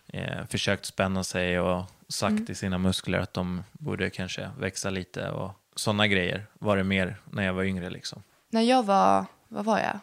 [0.07, 5.31] eh, försökt spänna sig och sagt i sina muskler att de borde kanske växa lite
[5.31, 8.23] och sådana grejer var det mer när jag var yngre liksom.
[8.51, 9.99] När jag var, vad var jag?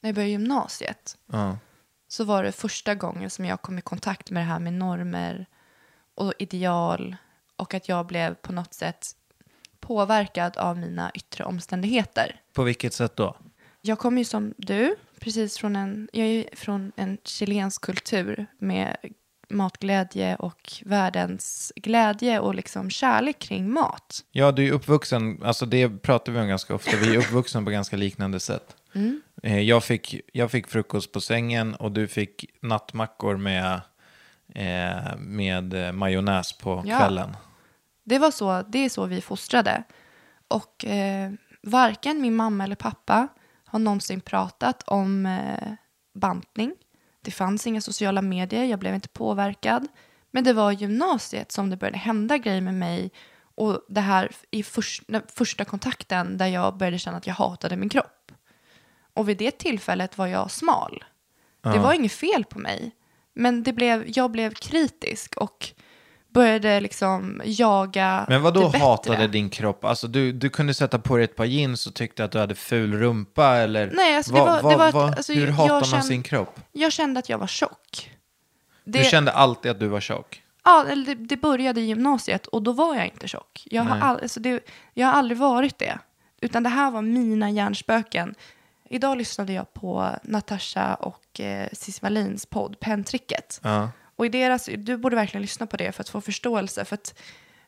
[0.00, 1.58] När jag började gymnasiet Ja.
[2.08, 5.46] så var det första gången som jag kom i kontakt med det här med normer
[6.14, 7.16] och ideal
[7.56, 9.06] och att jag blev på något sätt
[9.80, 12.40] påverkad av mina yttre omständigheter.
[12.52, 13.36] På vilket sätt då?
[13.82, 18.96] Jag kommer ju som du, precis från en, jag är från en chilensk kultur med
[19.48, 24.24] matglädje och världens glädje och liksom kärlek kring mat.
[24.32, 27.70] Ja, du är uppvuxen, alltså det pratar vi om ganska ofta, vi är uppvuxna på
[27.70, 28.76] ganska liknande sätt.
[29.42, 33.80] Eh, Jag, fick, jag fick frukost på sängen och du fick nattmackor med,
[34.54, 36.98] eh, med eh, majonnäs på Ja.
[36.98, 37.36] kvällen.
[38.04, 39.82] Det var så, det är så vi fostrade.
[40.48, 41.30] Och eh,
[41.62, 43.28] varken min mamma eller pappa
[43.70, 45.72] har någonsin pratat om eh,
[46.14, 46.72] bantning.
[47.22, 49.88] Det fanns inga sociala medier, jag blev inte påverkad.
[50.30, 53.10] Men det var i gymnasiet som det började hända grejer med mig.
[53.54, 57.76] Och det här i förs- den första kontakten där jag började känna att jag hatade
[57.76, 58.32] min kropp.
[59.14, 61.04] Och vid det tillfället var jag smal.
[61.62, 62.96] Det var inget fel på mig.
[63.34, 65.68] Men det blev, jag blev kritisk och
[66.32, 69.84] började liksom jaga Men vad då det hatade din kropp?
[69.84, 72.54] Alltså du, du kunde sätta på dig ett par jeans och tyckte att du hade
[72.54, 73.90] ful rumpa eller?
[73.94, 76.60] Nej, alltså, det Vad- var- det var alltså, hur hatar man kände- sin kropp?
[76.72, 78.10] Jag kände att jag var tjock.
[78.84, 80.42] Det, Du kände alltid att du var tjock?
[80.64, 83.62] ja, eller det, det började i gymnasiet och då var jag inte tjock.
[83.70, 84.60] Jag har, all, alltså det,
[84.94, 85.98] jag har aldrig varit det.
[86.40, 88.34] Utan det här var mina hjärnspöken.
[88.88, 93.60] Idag lyssnade jag på Natasha och eh, Cissi Wallins podd Penntricket.
[93.62, 93.88] Ja.
[94.20, 96.84] Och i deras, du borde verkligen lyssna på det för att få förståelse.
[96.84, 97.20] För att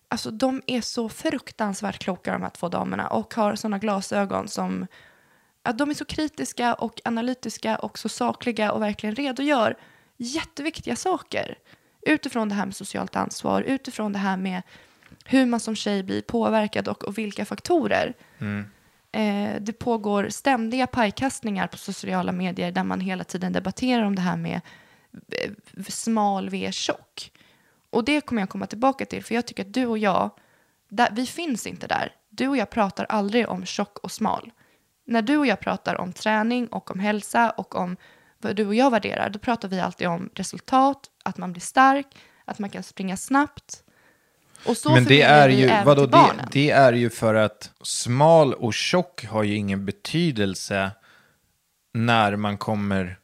[0.08, 4.86] alltså, de är så fruktansvärt kloka de här två damerna och har sådana glasögon som
[5.62, 9.76] att de är så kritiska och analytiska och så sakliga och verkligen redogör
[10.16, 11.58] jätteviktiga saker.
[12.02, 14.62] Utifrån det här med socialt ansvar, utifrån det här med
[15.24, 18.14] hur man som tjej blir påverkad och, och vilka faktorer.
[19.12, 24.22] Eh, det pågår ständiga pajkastningar på sociala medier där man hela tiden debatterar om det
[24.22, 24.60] här med
[25.88, 27.32] smal v tjock.
[27.90, 30.30] Och det kommer jag komma tillbaka till, för jag tycker att du och jag,
[30.88, 32.12] där, vi finns inte där.
[32.30, 34.50] Du och jag pratar aldrig om tjock och smal.
[35.06, 37.96] När du och jag pratar om träning och om hälsa och om
[38.38, 42.06] vad du och jag värderar, då pratar vi alltid om resultat, att man blir stark,
[42.44, 43.82] att man kan springa snabbt.
[44.66, 46.48] Och så Men det är vi ju, även vadå, till det, barnen.
[46.52, 50.90] det är ju för att smal och tjock har ju ingen betydelse
[51.94, 53.18] när man kommer,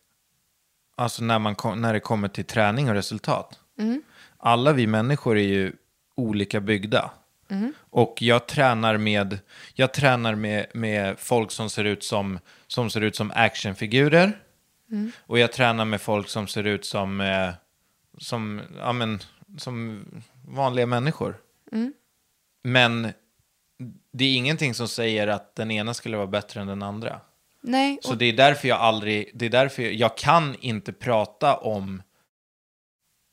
[0.99, 3.59] alltså när, man kom, när det kommer till träning och resultat.
[3.79, 4.03] Mm.
[4.37, 5.73] Alla vi människor är ju
[6.15, 7.11] olika byggda.
[7.49, 7.75] Mm.
[7.91, 9.39] Och jag tränar med,
[9.75, 14.43] jag tränar med, med folk som ser ut som, som ser ut som actionfigurer.
[14.91, 15.13] Mm.
[15.27, 17.51] Och jag tränar med folk som ser ut som, eh,
[18.19, 19.19] som, ja, men,
[19.59, 20.05] som
[20.49, 21.37] vanliga människor.
[21.73, 21.93] Mm.
[22.63, 23.13] Men
[24.13, 27.21] det är ingenting som säger att den ena skulle vara bättre än den andra.
[27.61, 31.57] Nej, Så det är därför jag aldrig, det är därför jag, jag kan inte prata
[31.57, 32.03] om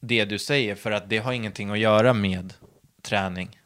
[0.01, 2.53] det du säger för att det har ingenting att göra med
[3.01, 3.59] träning.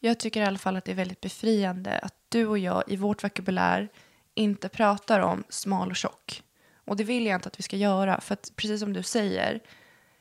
[0.00, 2.96] Jag tycker i alla fall att det är väldigt befriande att du och jag i
[2.96, 3.88] vårt vokabulär
[4.34, 6.42] inte pratar om smal och tjock.
[6.74, 9.60] Och det vill jag inte att vi ska göra, för att precis som du säger,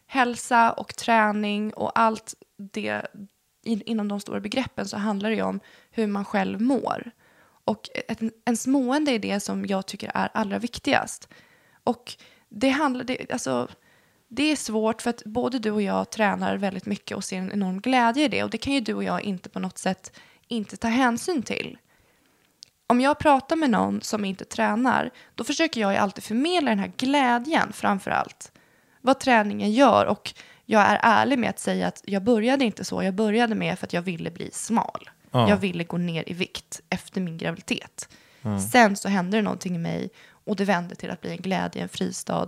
[0.06, 3.08] hälsa och träning och allt det
[3.64, 5.60] in, inom de stora begreppen så handlar det ju om
[5.92, 7.12] hur man själv mår.
[7.66, 11.30] Och ett, ens mående är det som jag tycker är allra viktigast.
[11.84, 12.16] Och
[12.50, 13.68] det handlar, det, alltså,
[14.28, 17.52] det är svårt för att både du och jag tränar väldigt mycket och ser en
[17.52, 18.44] enorm glädje i det.
[18.44, 21.78] Och det kan ju du och jag inte på något sätt inte ta hänsyn till.
[22.88, 26.80] Om jag pratar med någon som inte tränar, då försöker jag ju alltid förmedla den
[26.80, 28.52] här glädjen framför allt.
[29.02, 30.34] Vad träningen gör och
[30.66, 33.04] jag är ärlig med att säga att jag började inte så.
[33.04, 35.10] Jag började med för att jag ville bli smal.
[35.34, 35.50] Ja.
[35.50, 38.10] Jag ville gå ner i vikt efter min graviditet.
[38.72, 41.82] Sen så hände det någonting i mig och det vände till att bli en glädje,
[41.82, 42.48] en fristad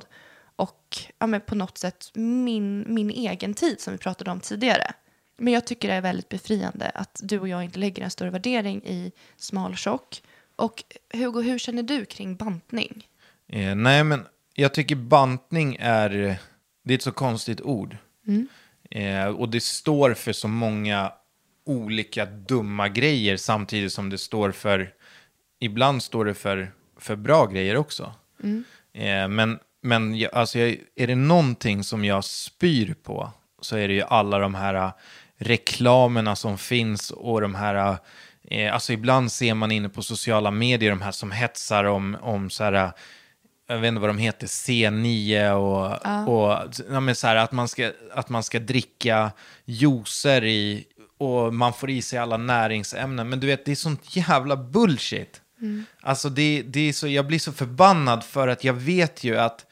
[0.55, 4.93] och ja, men på något sätt min, min egen tid som vi pratade om tidigare.
[5.37, 8.29] Men jag tycker det är väldigt befriande att du och jag inte lägger en större
[8.29, 10.21] värdering i smal tjock.
[10.55, 13.07] Och Hugo, hur känner du kring bantning?
[13.47, 16.09] Eh, nej, men jag tycker bantning är,
[16.83, 17.97] det är ett så konstigt ord.
[18.91, 21.11] Eh, och det står för så många
[21.65, 24.93] olika dumma grejer samtidigt som det står för,
[25.59, 28.13] ibland står det för, för bra grejer också.
[28.93, 33.87] Eh, men, men jag, alltså jag, är det någonting som jag spyr på så är
[33.87, 34.91] det ju alla de här äh,
[35.37, 37.97] reklamerna som finns och de här,
[38.43, 42.49] eh, alltså ibland ser man inne på sociala medier de här som hetsar om, om
[42.49, 42.91] så här, äh,
[43.67, 46.25] jag vet inte vad de heter, C9 och, ja.
[46.25, 49.31] och ja, men så här, att, man ska, att man ska dricka
[49.65, 50.85] juicer i
[51.17, 53.29] och man får i sig alla näringsämnen.
[53.29, 55.41] Men du vet, det är sånt jävla bullshit.
[55.61, 55.85] Mm.
[56.01, 59.65] Alltså det, det är så, jag blir så förbannad för att jag vet ju att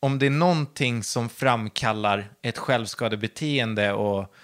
[0.00, 4.34] om det är någonting som framkallar ett självskadebeteende och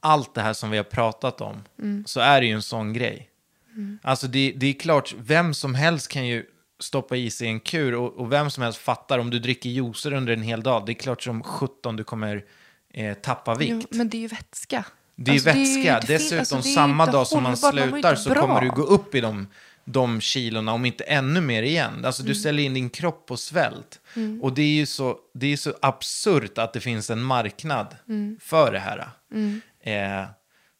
[0.00, 2.04] allt det här som vi har pratat om, mm.
[2.06, 3.30] så är det ju en sån grej.
[3.74, 3.98] Mm.
[4.02, 6.46] Alltså det, det, är klart, vem som helst kan ju
[6.78, 10.12] stoppa i sig en kur och, och, vem som helst fattar om du dricker juicer
[10.12, 12.44] under en hel dag, det är klart som 17 du kommer
[12.90, 13.72] eh, tappa vikt.
[13.72, 14.84] Jo, men det är ju vätska.
[15.16, 16.00] Det är alltså, vätska.
[16.06, 18.40] Det är Dessutom alltså, samma dag som man slutar så bra.
[18.40, 19.46] kommer du gå upp i de,
[19.84, 22.04] de kilorna, om inte ännu mer igen.
[22.04, 22.28] Alltså mm.
[22.28, 24.00] du ställer in din kropp på svält.
[24.16, 24.42] Mm.
[24.42, 28.38] Och det är ju så, det är så absurt att det finns en marknad mm.
[28.42, 29.08] för det här.
[29.32, 29.60] Mm.
[29.80, 30.28] Eh,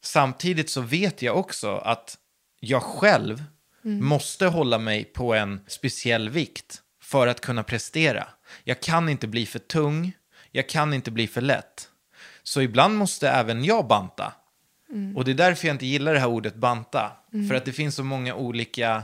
[0.02, 2.18] samtidigt så vet jag också att
[2.60, 3.44] jag själv
[3.84, 4.04] mm.
[4.04, 8.28] måste hålla mig på en speciell vikt för att kunna prestera.
[8.64, 10.12] Jag kan inte bli för tung,
[10.50, 11.88] jag kan inte bli för lätt.
[12.46, 14.32] Så ibland måste även jag banta.
[14.90, 15.16] Mm.
[15.16, 17.12] Och det är därför jag inte gillar det här ordet banta.
[17.32, 17.48] Mm.
[17.48, 19.02] För att det finns så många olika,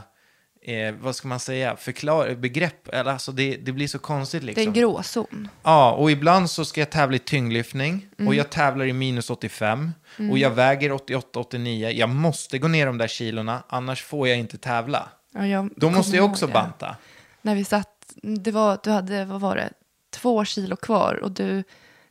[0.61, 2.87] eh, vad ska man säga, förklar begrepp.
[2.87, 4.73] Eller, alltså det, det blir så konstigt liksom.
[4.73, 5.27] Det är en liksom.
[5.27, 5.49] gråzon.
[5.63, 8.07] Ja, och ibland så ska jag tävla i tyngdlyftning.
[8.17, 8.27] Mm.
[8.27, 9.91] Och jag tävlar i minus 85.
[10.17, 10.31] Mm.
[10.31, 11.89] Och jag väger 88-89.
[11.89, 15.09] Jag måste gå ner de där kilorna, annars får jag inte tävla.
[15.33, 16.95] Ja, Då måste jag också banta.
[17.41, 19.69] När vi satt, det var, du hade, vad var det,
[20.09, 21.63] två kilo kvar och du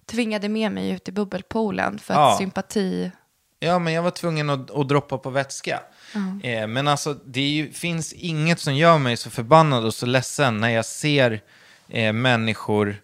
[0.06, 2.36] tvingade med mig ut i bubbelpoolen för att ja.
[2.38, 3.10] sympati...
[3.58, 5.80] Ja, men jag var tvungen att, att droppa på vätska.
[6.14, 6.40] Mm.
[6.40, 10.60] Eh, men alltså, det ju, finns inget som gör mig så förbannad och så ledsen
[10.60, 11.40] när jag ser
[11.88, 12.96] eh, människor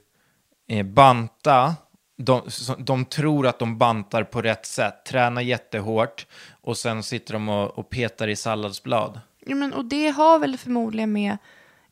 [0.69, 1.77] eh, banta.
[2.17, 2.43] De,
[2.79, 7.79] de tror att de bantar på rätt sätt, tränar jättehårt och sen sitter de och,
[7.79, 9.21] och petar i salladsblad.
[9.41, 11.37] Ja, men, och det har väl förmodligen med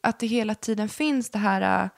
[0.01, 1.90] att det hela tiden finns det här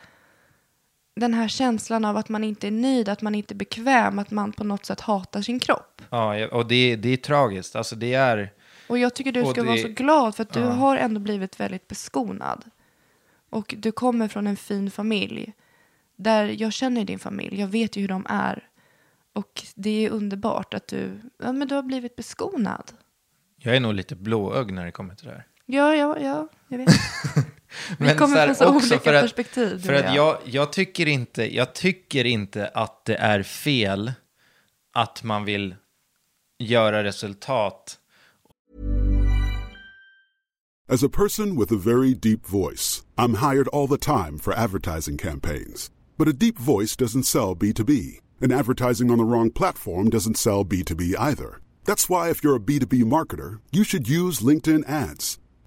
[1.19, 4.31] den här känslan av att man inte är nöjd, att man inte är bekväm, att
[4.31, 6.03] man på något sätt hatar sin kropp.
[6.11, 7.77] Ja, och det, det är tragiskt.
[7.77, 8.53] Alltså det är...
[8.87, 9.69] Och jag tycker du ska det...
[9.69, 10.71] vara så glad för att du ja.
[10.71, 12.65] har ändå blivit väldigt beskonad.
[13.51, 15.53] Och du kommer från en fin familj.
[16.17, 18.69] Där jag känner din familj, jag vet ju hur de är.
[19.33, 22.93] Och det är underbart att du, ja, men du har blivit beskonad.
[23.57, 25.47] Jag är nog lite blåögd när det kommer till det här.
[25.67, 26.89] Ja, ja, ja, jag vet.
[27.99, 29.83] Vi kommer från så olika för att, perspektiv.
[29.83, 34.13] För att jag, jag, tycker inte, jag tycker inte att det är fel
[34.95, 35.75] att man vill
[36.59, 37.99] göra resultat.
[40.91, 45.19] As a person with a very deep voice, I'm hired all the time for advertising
[45.19, 45.91] campaigns.
[46.17, 50.65] But a deep voice doesn't sell B2B, and advertising on the wrong platform doesn't sell
[50.65, 51.61] B2B either.
[51.85, 55.39] That's why if you're a B2B marketer, you should use LinkedIn ads.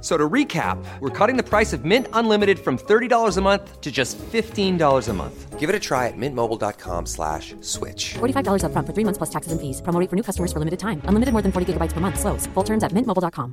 [0.00, 3.90] So to recap, we're cutting the price of Mint Unlimited from $30 a month to
[3.90, 5.58] just $15 a month.
[5.58, 8.14] Give it a try at mintmobile.com slash switch.
[8.20, 9.82] $45 up front for three months plus taxes and fees.
[9.82, 11.02] Promo for new customers for limited time.
[11.04, 12.20] Unlimited more than 40 gigabytes per month.
[12.20, 12.46] Slows.
[12.54, 13.52] Full terms at mintmobile.com.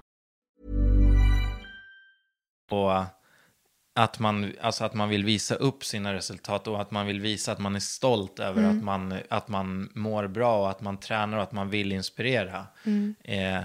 [2.72, 3.04] Och
[3.96, 7.52] att man, alltså att man vill visa upp sina resultat och att man vill visa
[7.52, 11.38] att man är stolt över att, man, att man mår bra och att man tränar
[11.38, 12.68] och att man vill inspirera.
[13.24, 13.64] Eh,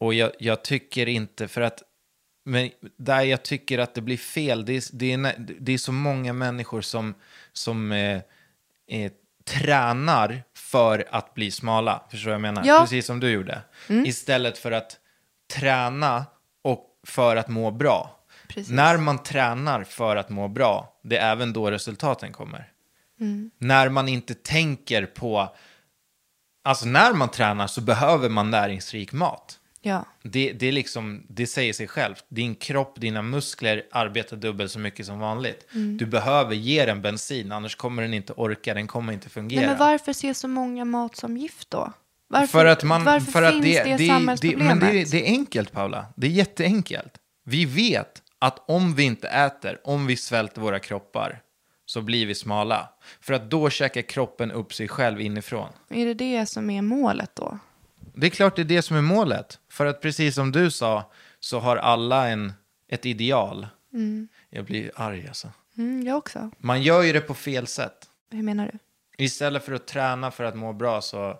[0.00, 1.82] och jag, jag tycker inte, för att
[2.44, 5.92] men där jag tycker att det blir fel, det är, det är, det är så
[5.92, 7.14] många människor som,
[7.52, 8.20] som eh,
[8.88, 9.12] eh,
[9.44, 12.02] tränar för att bli smala.
[12.10, 12.62] Förstår du vad jag menar?
[12.66, 12.80] Ja.
[12.80, 13.62] Precis som du gjorde.
[13.88, 14.98] Istället för att
[15.52, 16.26] träna
[16.62, 18.16] och för att må bra.
[18.48, 18.70] Precis.
[18.70, 22.72] När man tränar för att må bra, det är även då resultaten kommer.
[23.58, 25.54] När man inte tänker på...
[26.64, 29.59] Alltså när man tränar så behöver man näringsrik mat.
[29.82, 30.04] Ja.
[30.22, 32.24] Det, det, är liksom, det säger sig självt.
[32.28, 35.66] Din kropp, dina muskler arbetar dubbelt så mycket som vanligt.
[35.74, 35.96] Mm.
[35.96, 39.60] Du behöver ge den bensin, annars kommer den inte orka, den kommer inte fungera.
[39.60, 41.92] Nej, men varför ser så många mat som gift då?
[42.28, 44.76] Varför, för att man, varför för att finns det, det, det, samhällsproblemet?
[44.76, 46.06] men det, det är enkelt, Paula.
[46.16, 47.12] Det är jätteenkelt.
[47.44, 51.40] Vi vet att om vi inte äter, om vi svälter våra kroppar,
[51.86, 52.88] så blir vi smala.
[53.20, 55.68] För att då käkar kroppen upp sig själv inifrån.
[55.88, 57.58] Är det det som är målet då?
[58.14, 59.58] Det är klart det är det som är målet.
[59.70, 62.52] För att precis som du sa, så har alla en,
[62.88, 63.66] ett ideal.
[64.50, 65.48] Jag blir arg alltså.
[65.78, 66.50] Mm, jag också.
[66.58, 68.06] Man gör ju det på fel sätt.
[68.30, 68.78] Hur menar du?
[69.24, 71.34] Istället för att träna för att må bra så...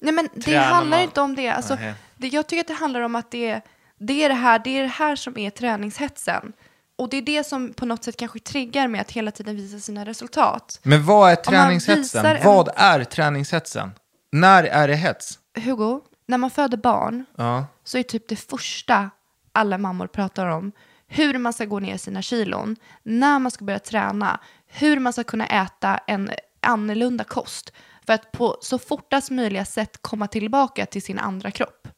[0.00, 1.48] Nej, men det handlar man- inte om det.
[1.48, 1.78] Alltså,
[2.16, 2.28] det.
[2.28, 3.60] Jag tycker att det handlar om att det,
[3.98, 6.52] det, är det, här, det är det här som är träningshetsen.
[6.96, 9.78] Och det är det som på något sätt kanske triggar med att hela tiden visa
[9.78, 10.80] sina resultat.
[10.82, 12.26] Men vad är träningshetsen?
[12.26, 13.90] en- Vad är träningshetsen?
[14.32, 15.38] När är det hets?
[15.54, 17.66] Hugo, när man föder barn Ja.
[17.84, 19.10] så är typ det första
[19.52, 20.72] alla mammor pratar om
[21.06, 25.24] hur man ska gå ner sina kilon, när man ska börja träna, hur man ska
[25.24, 27.72] kunna äta en annorlunda kost
[28.06, 31.88] för att på så fortast möjliga sätt komma tillbaka till sin andra kropp.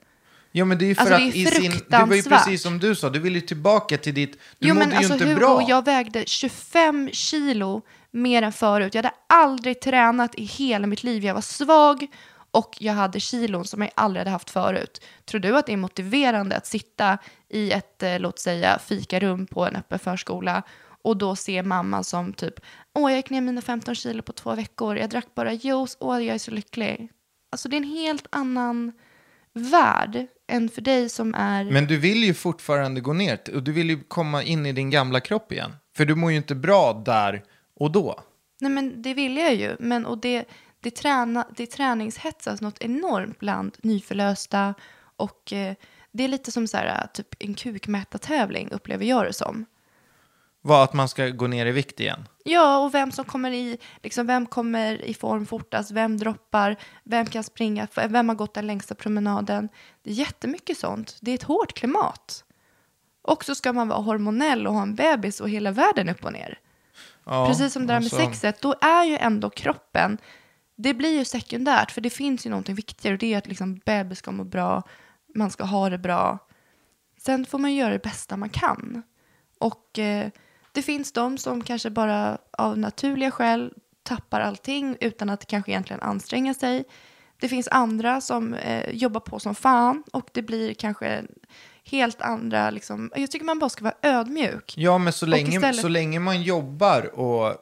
[0.52, 1.80] Ja men det är ju för Alltså, att i sin...
[1.88, 4.32] Det var ju precis som du sa, du vill ju tillbaka till ditt...
[4.58, 5.64] Du jo mådde men ju alltså inte Hugo, bra.
[5.68, 8.94] jag vägde 25 kilo mer än förut.
[8.94, 11.24] Jag hade aldrig tränat i hela mitt liv.
[11.24, 12.06] Jag var svag
[12.50, 15.00] och jag hade kilon som jag aldrig hade haft förut.
[15.24, 19.66] Tror du att det är motiverande att sitta i ett, eh, låt säga, fikarum på
[19.66, 20.62] en öppen förskola
[21.02, 22.54] och då se mamma som typ,
[22.94, 26.24] åh jag gick ner mina 15 kilo på två veckor, jag drack bara juice, åh
[26.24, 27.08] jag är så lycklig.
[27.52, 28.92] Alltså det är en helt annan
[29.52, 31.64] värld än för dig som är...
[31.64, 34.90] Men du vill ju fortfarande gå ner och du vill ju komma in i din
[34.90, 35.72] gamla kropp igen.
[35.96, 37.42] För du mår ju inte bra där
[37.80, 38.20] och då.
[38.60, 39.76] Nej men det vill jag ju.
[39.78, 40.44] Men, och det,
[40.86, 44.74] det, träna, det träningshetsas något enormt bland nyförlösta.
[45.16, 45.74] Och eh,
[46.12, 49.66] det är lite som så här, typ en kukmätartävling upplever jag det som.
[50.62, 52.28] Vad, att man ska gå ner i vikt igen.
[52.44, 57.26] Ja, och vem som kommer i, liksom, vem kommer i form fortast, vem droppar, vem
[57.26, 59.68] kan springa, vem har gått den längsta promenaden.
[60.02, 61.16] Det är jättemycket sånt.
[61.20, 62.44] Det är ett hårt klimat.
[63.22, 66.32] Och så ska man vara hormonell och ha en bebis och hela världen upp och
[66.32, 66.58] ner.
[67.24, 70.18] Ja, Precis som det där med och så- sexet, då är ju ändå kroppen,
[70.76, 73.80] det blir ju sekundärt, för det finns ju någonting viktigare och det är att liksom
[73.84, 74.82] bebis ska må bra,
[75.34, 76.38] man ska ha det bra.
[77.18, 79.02] Sen får man göra det bästa man kan.
[79.58, 80.28] Och eh,
[80.72, 86.02] det finns de som kanske bara av naturliga skäl tappar allting utan att kanske egentligen
[86.02, 86.84] anstränga sig.
[87.40, 91.22] Det finns andra som eh, jobbar på som fan och det blir kanske
[91.84, 94.74] helt andra, liksom, jag tycker man bara ska vara ödmjuk.
[94.76, 97.56] Ja, men så länge, istället- så länge man jobbar och...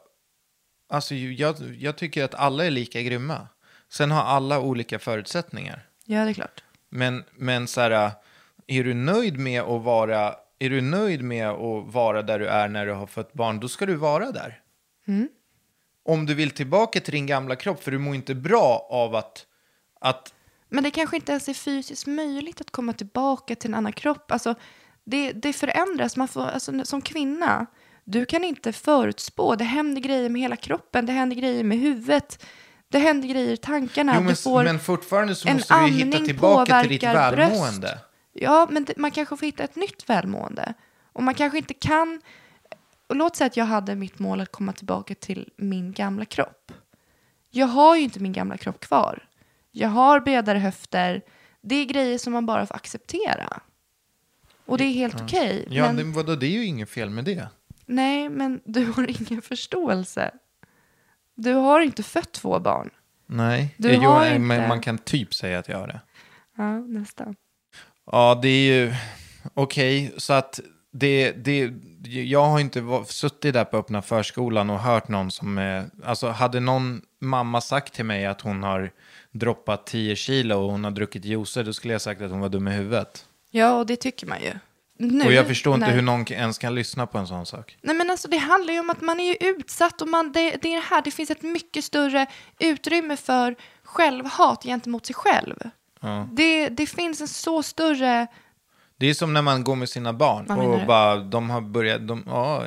[0.89, 3.49] Alltså, jag, jag tycker att alla är lika grymma.
[3.89, 5.87] Sen har alla olika förutsättningar.
[6.05, 6.65] Ja, det är klart.
[6.89, 8.11] Men, men så här,
[8.67, 10.35] är du nöjd med att vara...
[10.59, 13.69] Är du nöjd med att vara där du är när du har fått barn, då
[13.69, 14.61] ska du vara där.
[16.05, 19.47] Om du vill tillbaka till din gamla kropp, för du mår inte bra av att...
[20.01, 20.35] att
[20.69, 24.31] Men det kanske inte ens är fysiskt möjligt att komma tillbaka till en annan kropp.
[24.31, 24.55] Alltså,
[25.05, 26.17] det, det förändras.
[26.17, 27.67] Man får, alltså, som kvinna,
[28.05, 29.55] du kan inte förutspå.
[29.55, 32.45] Det händer grejer med hela kroppen, det händer grejer med huvudet,
[32.89, 34.15] det händer grejer i tankarna.
[34.15, 37.81] jo, men, du får men fortfarande så måste ju hitta tillbaka till ditt välmående.
[37.81, 38.05] bröst.
[38.33, 40.75] Ja, men det, man kanske får hitta ett nytt välmående.
[41.13, 42.21] Och man kanske inte kan...
[43.07, 46.73] Och låt säga att jag hade mitt mål att komma tillbaka till min gamla kropp.
[47.51, 49.29] Jag har ju inte min gamla kropp kvar.
[49.71, 51.23] Jag har bredare höfter.
[51.61, 53.61] Det är grejer som man bara får acceptera.
[54.67, 55.67] Och det är helt okej.
[55.71, 57.49] Ja, men, det, vadå, det är ju inget fel med det.
[57.87, 60.31] Nej, men du har ingen förståelse.
[61.35, 62.91] Du har inte fött två barn.
[63.27, 66.01] Nej, Du jo, har nej, inte- men man kan typ säga att jag har det.
[66.57, 67.37] Ja, nästan.
[68.13, 68.95] Ja, det är ju
[69.55, 70.61] okej, så att
[70.93, 71.73] det, det,
[72.09, 76.61] jag har inte suttit där på öppna förskolan och hört någon som, är, alltså hade
[76.61, 78.91] någon mamma sagt till mig att hon har
[79.31, 82.49] droppat 10 kilo och hon har druckit juicer, då skulle jag sagt att hon var
[82.49, 83.27] dum i huvudet.
[83.51, 84.53] Ja, och det tycker man ju.
[84.99, 85.25] Nu.
[85.27, 87.77] Och jag förstår inte när- hur någon ens kan lyssna på en sån sak.
[87.83, 90.57] Nej men alltså det handlar ju om att man är ju utsatt och man, det,
[90.63, 92.27] det är här, det finns ett mycket större
[92.59, 95.57] utrymme för självhat gentemot sig själv.
[96.33, 98.27] Det, det finns en så större,
[98.97, 102.09] Det är som när man går med sina barn Vad och bara, de har börjat,
[102.09, 102.65] de, ja,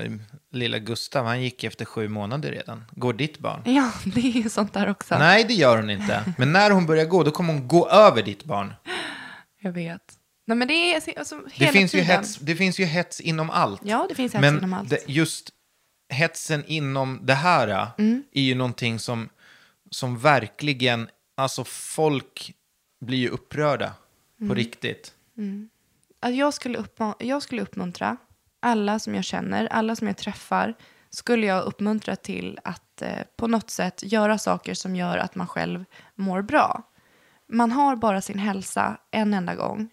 [0.51, 2.83] lilla Gustav, han gick efter sju månader redan.
[2.91, 3.61] Går ditt barn?
[3.65, 5.17] ja det är ju sånt där också.
[5.17, 6.33] Nej, det gör hon inte.
[6.37, 8.73] Men när hon börjar gå, då kommer hon gå över ditt barn.
[9.61, 10.01] Jag vet.
[10.47, 13.49] Nej men det är alltså Det hela finns, ju hets, det finns ju hets inom
[13.49, 13.81] allt.
[13.83, 14.89] Ja det finns hets Men inom allt.
[14.89, 15.49] det, just
[16.09, 18.23] hetsen inom det här Mm.
[18.31, 19.29] är ju någonting som,
[19.91, 22.53] som verkligen, alltså folk
[23.05, 23.93] blir ju upprörda
[24.39, 24.49] Mm.
[24.49, 25.13] på riktigt.
[26.19, 28.17] att jag, skulle uppma- jag skulle uppmuntra
[28.59, 30.73] alla som jag känner, alla som jag träffar,
[31.09, 35.47] skulle jag uppmuntra till att eh, på något sätt göra saker som gör att man
[35.47, 35.85] själv
[36.15, 36.83] mår bra.
[37.49, 39.89] Man har bara sin hälsa en enda gång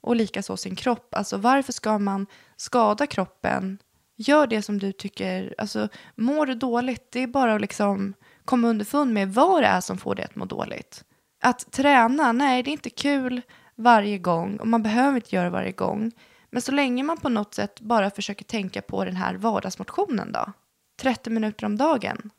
[0.00, 1.14] och likaså sin kropp.
[1.14, 2.26] Alltså varför ska man
[2.56, 3.78] skada kroppen?
[4.16, 8.68] Gör det som du tycker, alltså mår du dåligt, det är bara att liksom komma
[8.68, 11.04] underfund med vad det är som får dig att må dåligt.
[11.42, 13.42] Att träna, nej det är inte kul
[13.74, 16.12] varje gång och man behöver inte göra varje gång.
[16.50, 20.52] Men så länge man på något sätt bara försöker tänka på den här vardagsmotionen då.
[21.00, 22.30] 30 minuter om dagen.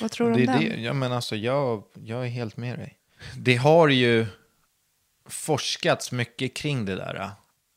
[0.00, 0.60] Vad tror du om Det, den?
[0.60, 2.98] det, ja, men alltså, jag, jag är helt med dig.
[3.36, 4.26] Det har ju
[5.28, 7.30] forskats mycket kring det där.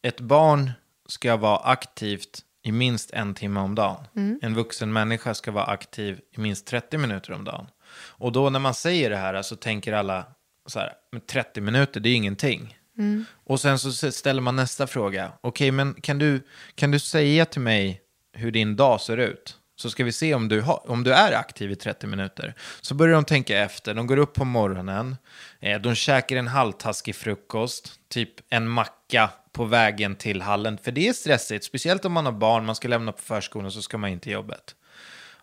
[0.03, 0.71] Ett barn
[1.07, 4.07] ska vara aktivt i minst en timme om dagen.
[4.15, 4.39] Mm.
[4.41, 7.67] En vuxen människa ska vara aktiv i minst 30 minuter om dagen.
[7.95, 10.25] Och då när man säger det här så tänker alla
[10.65, 12.77] så här, men 30 minuter det är ingenting.
[12.97, 13.25] Mm.
[13.45, 15.31] Och sen så ställer man nästa fråga.
[15.41, 16.41] Okej, men kan du,
[16.75, 18.01] kan du säga till mig
[18.33, 19.56] hur din dag ser ut?
[19.77, 22.53] Så ska vi se om du, har, om du är aktiv i 30 minuter.
[22.81, 23.93] Så börjar de tänka efter.
[23.93, 25.15] De går upp på morgonen.
[25.59, 27.99] Eh, de käkar en halvtaskig frukost.
[28.09, 30.77] Typ en macka på vägen till hallen.
[30.77, 31.65] För det är stressigt.
[31.65, 32.65] Speciellt om man har barn.
[32.65, 34.75] Man ska lämna på förskolan så ska man in till jobbet.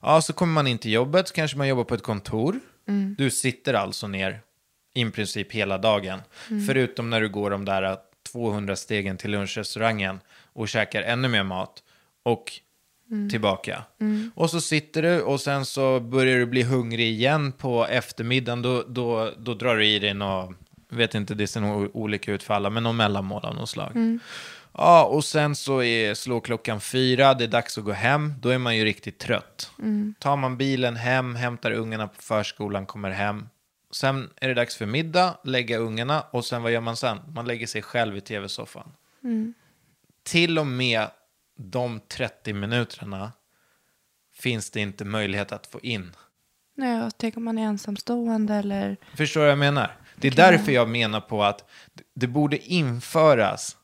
[0.03, 1.29] Ja, så kommer man in till jobbet.
[1.29, 2.61] Så kanske man jobbar på ett kontor.
[3.17, 4.41] Du sitter alltså ner
[4.95, 6.23] i princip hela dagen.
[6.67, 7.97] Förutom när du går de där
[8.33, 10.21] 200 stegen till lunchrestaurangen
[10.53, 11.83] och käkar ännu mer mat.
[12.23, 12.53] Och
[13.31, 13.85] tillbaka.
[14.35, 18.63] Och så sitter du och sen så börjar du bli hungrig igen på eftermiddagen.
[18.63, 20.57] Då, då, då drar du i dig något,
[20.89, 23.93] vet inte, det ser nog olika ut för alla, men någon mellanmål av något slag.
[24.77, 28.33] Ja, och sen så är, slår klockan fyra, det är dags att gå hem.
[28.41, 29.71] Då är man ju riktigt trött.
[30.19, 33.49] Tar man bilen hem, hämtar ungarna på förskolan, kommer hem.
[33.91, 37.19] Sen är det dags för middag, lägga ungarna och sen vad gör man sen?
[37.35, 38.93] Man lägger sig själv i tv-soffan.
[40.23, 41.07] Till och med
[41.57, 43.33] de 30 minuterna
[44.35, 46.17] finns det inte möjlighet att få in.
[46.77, 48.97] Nej, jag tänker om man är ensamstående eller...
[49.15, 49.97] Förstår du vad jag menar?
[50.17, 51.71] Det är därför jag menar på att
[52.15, 53.77] det borde införas,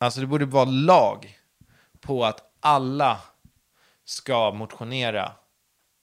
[0.00, 1.38] alltså det borde vara lag
[2.00, 3.20] på att alla
[4.04, 5.32] ska motionera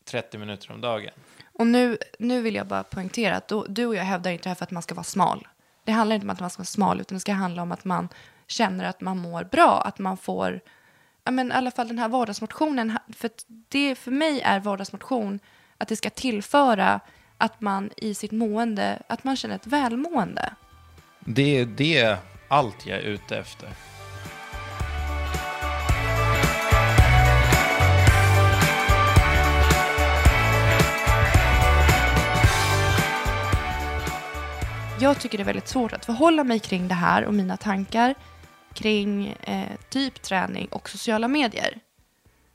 [0.06, 1.12] 30 minuter om dagen.
[1.54, 4.50] Och nu, nu vill jag bara poängtera att då, du och jag hävdar inte det
[4.50, 5.48] här för att man ska vara smal.
[5.84, 7.86] Det handlar inte om att man ska vara smal, utan det ska handla om att
[7.86, 8.10] man
[8.52, 10.60] känner att man mår bra, att man får,
[11.24, 13.30] ja men i alla fall den här vardagsmotionen, för
[13.70, 15.40] det för mig är vardagsmotion
[15.78, 17.00] att det ska tillföra
[17.38, 20.54] att man i sitt mående, att man känner ett välmående.
[21.20, 23.70] Det är det allt jag är ute efter.
[35.02, 38.16] Jag tycker det är väldigt svårt att förhålla mig kring det här och mina tankar
[38.74, 41.80] kring eh, typ träning och sociala medier.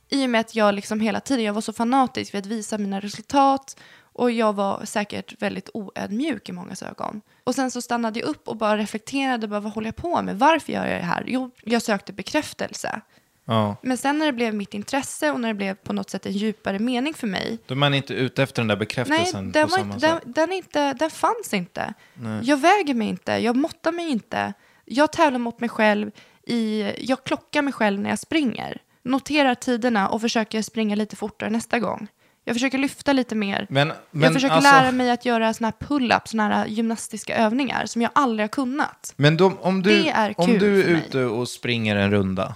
[0.08, 2.78] I och med att jag liksom hela tiden, jag var så fanatisk vid att visa
[2.78, 3.76] mina resultat
[4.12, 7.20] och jag var säkert väldigt oödmjuk i mångas ögon.
[7.44, 10.38] Och sen så stannade jag upp och bara reflekterade, bara, vad håller jag på med?
[10.38, 11.24] Varför gör jag det här?
[11.26, 13.00] Jo, jag sökte bekräftelse.
[13.44, 13.76] Ja.
[13.82, 16.32] Men sen när det blev mitt intresse och när det blev på något sätt en
[16.32, 19.68] djupare mening för mig Då är man inte ute efter den där Nej, bekräftelsen den,
[19.68, 20.34] på samma inte, den, sätt.
[20.34, 21.94] den, är inte, den fanns inte.
[22.42, 24.52] Jag väger mig inte, jag måttar mig inte.
[24.86, 26.10] Jag tävlar mot mig själv,
[26.46, 28.78] i, jag klockar mig själv när jag springer.
[29.02, 32.08] Noterar tiderna och försöker springa lite fortare nästa gång.
[32.44, 33.66] Jag försöker lyfta lite mer.
[33.70, 37.36] Men, men jag försöker alltså, lära mig att göra såna här pull-ups, såna här gymnastiska
[37.36, 39.14] övningar som jag aldrig har kunnat.
[39.16, 40.88] Men de, om du, Det är om kul du är.
[40.88, 41.00] Mm.
[41.00, 42.54] ute och springer en runda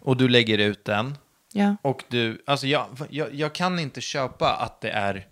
[0.00, 1.14] och du lägger ut den
[1.52, 1.76] Ja.
[1.82, 5.26] och du, alltså jag, jag, jag kan inte köpa att det är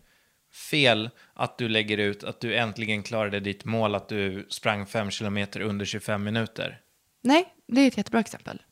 [0.72, 5.10] fel att du lägger ut att du äntligen klarade ditt mål att du sprang 5
[5.10, 6.80] kilometer under 25 minuter.
[7.22, 8.62] Nej, det är ett jättebra exempel.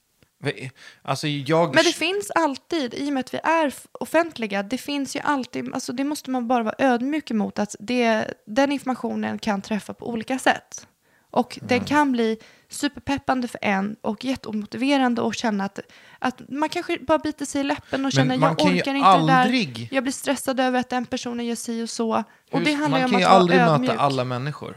[1.03, 1.75] Alltså jag...
[1.75, 5.75] Men det finns alltid, i och med att vi är offentliga, det finns ju alltid,
[5.75, 10.09] alltså det måste man bara vara ödmjuk emot, att det, den informationen kan träffa på
[10.09, 10.87] olika sätt.
[11.31, 12.39] Och den kan bli
[12.71, 15.79] superpeppande för en och jätteomotiverande och känna att,
[16.19, 19.81] att man kanske bara biter sig i läppen och känner jag orkar inte aldrig- det
[19.81, 19.89] där.
[19.95, 22.25] Jag blir stressad över att den personen gör si och så.
[22.53, 23.91] Och det handlar man om kan ju aldrig ödmjuk.
[23.91, 24.77] möta alla människor.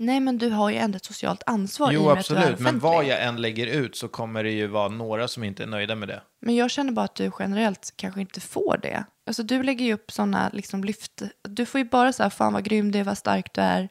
[0.00, 2.34] Nej, men du har ju ändå ett socialt ansvar i och Jo, med att du
[2.34, 2.60] är absolut.
[2.60, 5.66] Men vad jag än lägger ut så kommer det ju vara några som inte är
[5.66, 6.22] nöjda med det.
[6.40, 9.04] Men jag känner bara att du generellt kanske inte får det.
[9.26, 11.22] Alltså du lägger ju upp sådana liksom lyft.
[11.48, 13.88] Du får ju bara så här, fan vad grym du är, vad stark du är.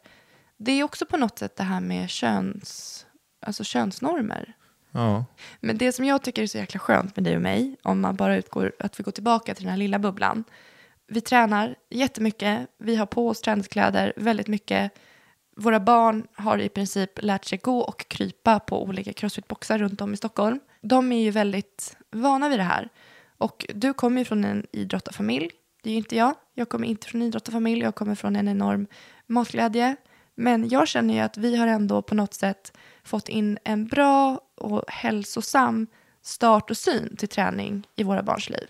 [0.60, 3.06] Det är också på något sätt det här med köns,
[3.48, 4.54] alltså könsnormer.
[4.91, 5.26] Ja.
[5.60, 8.16] Men det som jag tycker är så jäkla skönt med dig och mig, om man
[8.16, 10.43] bara utgår att vi går tillbaka till den här lilla bubblan.
[11.08, 14.91] Vi tränar jättemycket, vi har på oss träningskläder väldigt mycket.
[15.56, 20.14] Våra barn har i princip lärt sig gå och krypa på olika crossfitboxar runt om
[20.14, 20.60] i Stockholm.
[20.82, 22.89] De är ju väldigt vana vid det här.
[23.38, 25.50] Och du kommer ju från en idrottarfamilj.
[25.84, 26.36] Det är ju inte jag.
[26.54, 27.82] Jag kommer inte från en idrottarfamilj.
[27.82, 28.88] Jag kommer från en enorm
[29.28, 29.95] matglädje.
[30.39, 34.41] Men jag känner ju att vi har ändå på något sätt fått in en bra
[34.55, 35.88] och hälsosam
[36.21, 38.67] start och syn till träning i våra barns liv.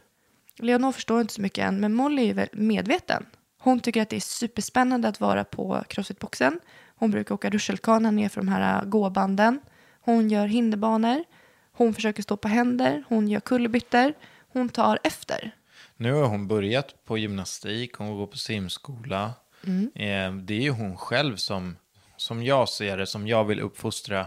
[0.59, 3.25] Leonor förstår inte så mycket än, men Molly är väl medveten.
[3.59, 6.59] Hon tycker att det är superspännande att vara på crossfitboxen.
[6.95, 9.59] Hon brukar åka rutschkana ner för de här gåbanden.
[10.01, 11.23] Hon gör hinderbanor.
[11.71, 13.03] Hon försöker stå på händer.
[13.07, 14.13] Hon gör kullerbyttor.
[14.53, 15.51] Hon tar efter.
[15.97, 19.33] Nu har hon börjat på gymnastik, hon går på simskola.
[19.67, 19.91] Mm.
[19.95, 21.75] Eh, det är ju hon själv som,
[22.17, 24.25] som jag ser det, som jag vill uppfostra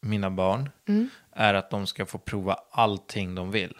[0.00, 0.70] mina barn.
[0.88, 1.08] Mm.
[1.32, 3.74] Är att de ska få prova allting de vill.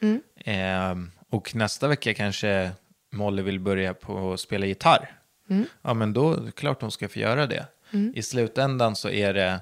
[0.00, 0.22] Mm.
[0.36, 2.70] Eh, och nästa vecka kanske
[3.12, 5.18] Molly vill börja på att spela gitarr.
[5.50, 5.64] Mm.
[5.82, 7.66] Ja, men då är det klart hon ska få göra det.
[8.14, 9.60] I slutändan så är det,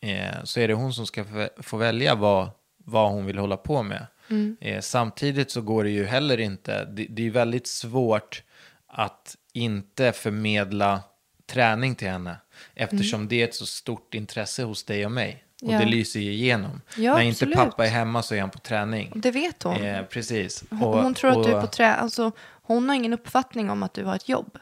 [0.00, 1.24] eh, så är det hon som ska
[1.56, 4.06] få, välja vad, vad hon vill hålla på med.
[4.60, 8.42] Eh, samtidigt så går det ju heller inte, det, det är väldigt svårt
[8.86, 11.02] att inte förmedla
[11.46, 12.36] träning till henne.
[12.74, 15.44] Eftersom det är ett så stort intresse hos dig och mig.
[15.62, 15.78] Och Ja.
[15.78, 16.80] det lyser ju igenom.
[16.96, 17.54] Ja, När inte absolut.
[17.54, 19.12] pappa är hemma så är han på träning.
[19.14, 19.82] Det vet hon.
[19.84, 20.64] Eh, precis.
[20.70, 21.94] Hon, Och- hon tror att du är och- på trä...
[21.94, 22.32] Alltså,
[22.62, 24.58] hon har ingen uppfattning om att du har ett jobb.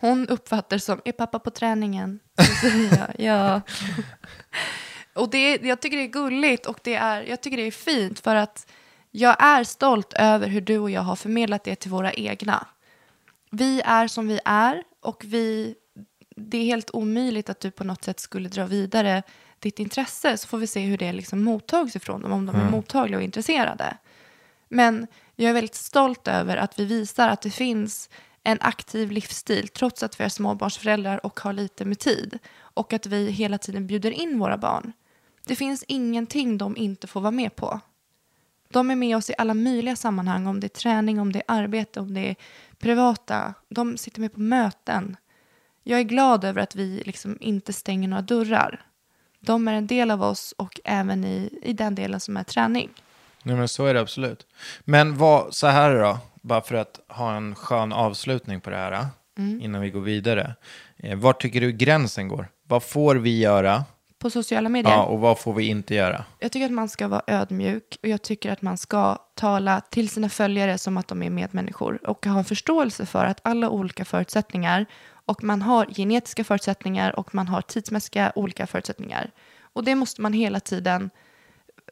[0.00, 2.20] Hon uppfattar som, är pappa på träningen?
[3.18, 3.60] Ja.
[5.14, 8.20] Och det, jag tycker det är gulligt och det är, jag tycker det är fint
[8.20, 8.66] för att
[9.10, 12.66] jag är stolt över hur du och jag har förmedlat det till våra egna.
[13.50, 15.74] Vi är som vi är och vi,
[16.36, 19.22] det är helt omöjligt att du på något sätt skulle dra vidare
[19.58, 22.70] ditt intresse så får vi se hur det liksom mottags ifrån dem, om de är
[22.70, 23.96] mottagliga och intresserade.
[24.68, 28.10] Men jag är väldigt stolt över att vi visar att det finns
[28.42, 32.38] en aktiv livsstil trots att vi är småbarnsföräldrar och har lite med tid.
[32.58, 34.92] Och att vi hela tiden bjuder in våra barn.
[35.46, 37.80] Det finns ingenting de inte får vara med på.
[38.72, 41.44] De är med oss i alla möjliga sammanhang, om det är träning, om det är
[41.46, 42.36] arbete, om det är
[42.78, 43.54] privata.
[43.68, 45.16] De sitter med på möten.
[45.84, 48.82] Jag är glad över att vi liksom inte stänger några dörrar.
[49.40, 52.90] De är en del av oss och även i, i den delen som är träning.
[53.42, 54.46] Nej, men så är det absolut.
[54.80, 59.06] Men vad, så här då, bara för att ha en skön avslutning på det här,
[59.38, 59.60] Mm.
[59.60, 60.54] innan vi går vidare.
[60.96, 62.48] Eh, var tycker du gränsen går?
[62.62, 63.84] Vad får vi göra?
[64.20, 64.92] På sociala medier.
[64.92, 66.24] Ja, och vad får vi inte göra?
[66.38, 70.08] Jag tycker att man ska vara ödmjuk och jag tycker att man ska tala till
[70.08, 74.04] sina följare som att de är medmänniskor och ha en förståelse för att alla olika
[74.04, 79.30] förutsättningar och man har genetiska förutsättningar och man har tidsmässiga olika förutsättningar.
[79.72, 81.10] Och det måste man hela tiden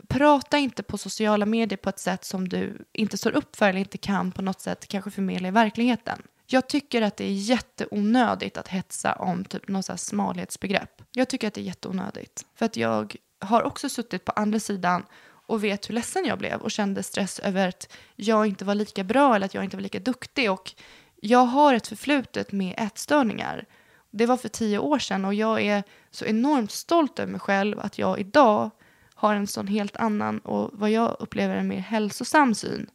[0.09, 3.81] prata inte på sociala medier på ett sätt som du inte står upp för eller
[3.81, 6.23] inte kan på något sätt kanske förmedla i verkligheten.
[6.51, 11.03] Jag tycker att det är jätteonödigt att hetsa om typ något så här smalhetsbegrepp.
[11.13, 12.47] Jag tycker att det är jätteonödigt.
[12.55, 16.61] För att jag har också suttit på andra sidan och vet hur ledsen jag blev
[16.61, 19.83] och kände stress över att jag inte var lika bra eller att jag inte var
[19.83, 20.51] lika duktig.
[20.51, 20.75] Och
[21.17, 23.67] jag har ett förflutet med ätstörningar.
[24.11, 27.81] Det var för tio år sedan och jag är så enormt stolt över mig själv
[27.81, 28.71] att jag idag
[29.15, 32.91] har en sån helt annan och vad jag upplever en mer hälsosam syn.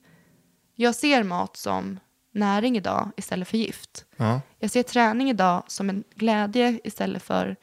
[0.76, 2.00] Jag ser mat som
[2.34, 4.06] näring idag istället för gift.
[4.18, 4.42] Ja.
[4.60, 7.56] Jag ser träning idag som en glädje istället för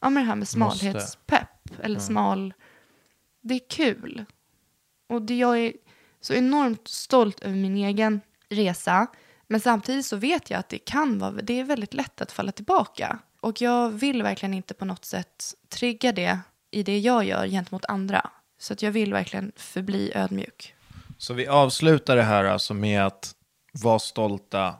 [0.00, 2.54] ja, men det här med smalhetspepp eller smal.
[3.40, 4.24] Det är kul.
[5.08, 5.72] Och det, jag är
[6.20, 9.06] så enormt stolt över min egen resa.
[9.46, 12.52] Men samtidigt så vet jag att det kan vara, det är väldigt lätt att falla
[12.52, 13.18] tillbaka.
[13.40, 16.38] Och jag vill verkligen inte på något sätt trigga det
[16.70, 18.30] i det jag gör gentemot andra.
[18.58, 20.74] Så att jag vill verkligen förbli ödmjuk.
[21.18, 23.35] Så vi avslutar det här alltså med att
[23.82, 24.74] vara stolta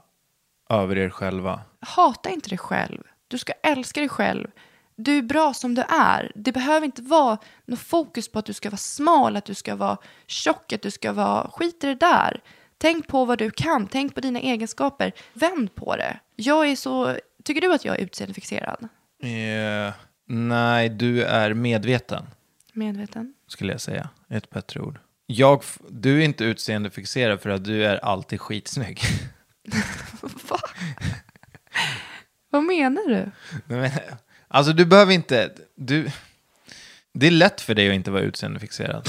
[0.70, 1.60] över er själva.
[1.80, 3.02] Hata inte dig själv.
[3.28, 4.48] Du ska älska dig själv.
[4.96, 6.32] Du är bra som du är.
[6.34, 9.76] Det behöver inte vara något fokus på att du ska vara smal, att du ska
[9.76, 11.50] vara tjock, att du ska vara...
[11.50, 12.40] Skit i det där.
[12.78, 13.86] Tänk på vad du kan.
[13.86, 15.12] Tänk på dina egenskaper.
[15.32, 16.18] Vänd på det.
[16.36, 17.16] Jag är så...
[17.44, 18.88] Tycker du att jag är utseendefixerad?
[19.22, 19.94] Eh,
[20.28, 22.26] Nej, du är medveten,
[22.72, 23.34] Medveten.
[23.48, 24.08] skulle jag säga.
[24.28, 24.98] Ett bättre ord.
[25.26, 29.00] Jag, du är inte utseendefixerad för att du är alltid skitsnygg.
[30.20, 30.58] Va?
[32.50, 33.30] Vad menar du?
[33.66, 33.90] Nej, men,
[34.48, 35.52] alltså du behöver inte...
[35.74, 36.10] Du,
[37.12, 39.08] det är lätt för dig att inte vara utseendefixerad.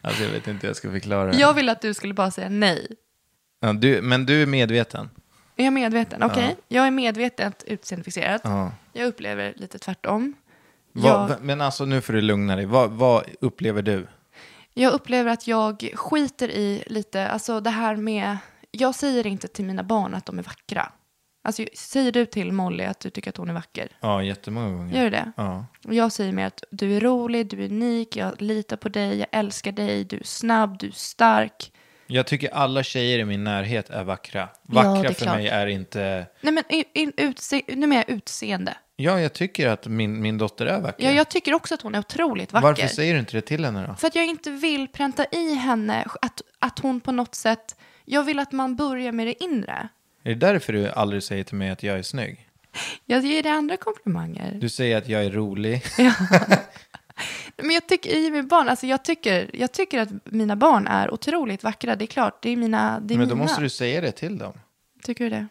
[0.00, 1.38] alltså jag vet inte hur jag ska förklara det.
[1.38, 2.88] Jag ville att du skulle bara säga nej.
[3.60, 5.10] Ja, du, men du är medveten.
[5.56, 6.22] Är jag medveten?
[6.22, 8.40] Okej, jag är medvetet utseendefixerad.
[8.44, 8.72] Ja.
[8.92, 10.34] Jag upplever lite tvärtom.
[11.02, 12.66] Vad- Jag, Men alltså nu får du lugna dig.
[12.66, 14.06] Vad, vad upplever du?
[14.74, 18.36] jag upplever att jag skiter i lite, alltså det här med,
[18.70, 20.92] jag säger inte till mina barn att de är vackra.
[21.44, 23.88] Alltså säger du till Molly att du tycker att hon är vacker?
[24.00, 24.96] Ja, jättemånga gånger.
[24.96, 25.32] Gör du det?
[25.36, 25.66] Ja.
[25.86, 29.18] Och jag säger mer att du är rolig, du är unik, jag litar på dig,
[29.18, 31.72] jag älskar dig, du är snabb, du är stark.
[32.06, 34.40] Jag tycker alla tjejer i min närhet är vackra.
[34.40, 35.36] Ja, Vackra det är för klart.
[35.36, 36.26] mig är inte...
[36.40, 38.76] Nej men in, in, utse, nu menar jag utseende.
[39.00, 41.04] Ja, jag tycker att min, min dotter är vacker.
[41.04, 42.66] Ja, jag tycker också att hon är otroligt vacker.
[42.66, 43.94] Varför säger du inte det till henne då?
[43.94, 47.76] För att jag inte vill pränta i henne att, att hon på något sätt...
[48.04, 49.88] Jag vill att man börjar med det inre.
[50.24, 52.48] Är det därför du aldrig säger till mig att jag är snygg?
[53.04, 54.58] Jag ger dig andra komplimanger.
[54.60, 55.82] Du säger att jag är rolig.
[57.56, 61.10] Men jag tycker i min barn, alltså jag tycker, jag tycker att mina barn är
[61.10, 61.96] otroligt vackra.
[61.96, 63.00] Det är klart, det är mina.
[63.00, 63.44] Det är Men då mina.
[63.44, 64.52] måste du säga det till dem.
[65.02, 65.46] Tycker du det?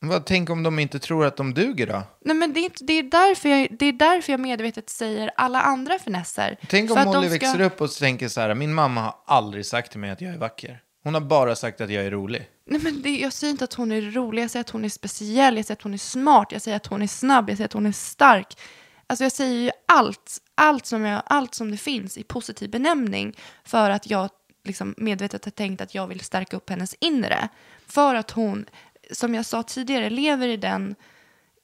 [0.00, 2.02] Vad, tänk om de inte tror att de duger då?
[2.24, 5.30] Nej, men det är, inte, det, är därför jag, det är därför jag medvetet säger
[5.36, 6.58] alla andra finesser.
[6.68, 9.90] Tänk om Molly ska- växer upp och tänker så här, min mamma har aldrig sagt
[9.90, 10.80] till mig att jag är vacker.
[11.04, 12.48] Hon har bara sagt att jag är rolig.
[12.66, 14.88] Nej, men det, jag säger inte att hon är rolig, jag säger att hon är
[14.88, 17.68] speciell, jag säger att hon är smart, jag säger att hon är snabb, jag säger
[17.68, 18.58] att hon är stark.
[19.06, 23.36] Alltså jag säger ju allt, allt som, jag, allt som det finns i positiv benämning
[23.64, 24.30] för att jag
[24.64, 27.48] liksom medvetet har tänkt att jag vill stärka upp hennes inre.
[27.86, 28.66] För att hon,
[29.10, 30.94] som jag sa tidigare, lever i den,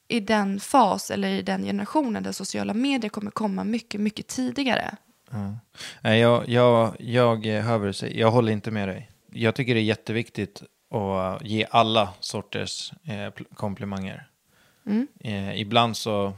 [0.07, 4.95] i den fas eller i den generationen där sociala medier kommer komma mycket, mycket tidigare.
[6.01, 8.19] Nej, jag, jag, jag eh, hör vad du säger.
[8.19, 9.09] Jag håller inte med dig.
[9.31, 14.27] Jag tycker det är jätteviktigt att ge alla sorters eh, pl- komplimanger.
[14.85, 15.07] Mm.
[15.19, 16.33] Eh, ibland så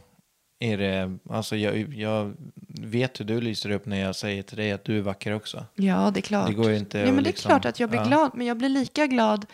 [0.59, 2.33] är det, alltså jag, jag
[2.67, 5.65] vet hur du lyser upp när jag säger till dig att du är vacker också.
[5.75, 6.47] Ja, det är klart.
[6.47, 8.05] Det går ju inte ja, men det är liksom- klart att jag blir ja.
[8.05, 9.45] glad, men jag blir lika glad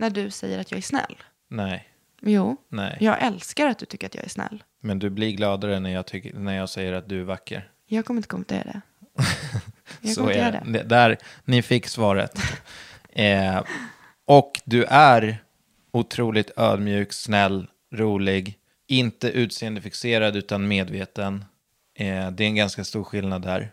[0.00, 1.16] när du säger att jag är snäll.
[1.48, 1.88] Nej,
[2.22, 2.96] Jo, nej.
[3.00, 4.62] jag älskar att du tycker att jag är snäll.
[4.80, 7.70] Men du blir gladare när jag, tycker, när jag säger att du är vacker.
[7.86, 8.80] Jag kommer inte kommentera det.
[10.00, 10.62] Jag Så är det.
[10.64, 10.72] det.
[10.72, 10.82] det.
[10.82, 12.38] Där, ni fick svaret.
[13.12, 13.62] eh,
[14.24, 15.38] och du är
[15.92, 18.58] otroligt ödmjuk, snäll, rolig.
[18.86, 21.44] Inte utseendefixerad utan medveten.
[21.94, 23.72] Eh, det är en ganska stor skillnad där.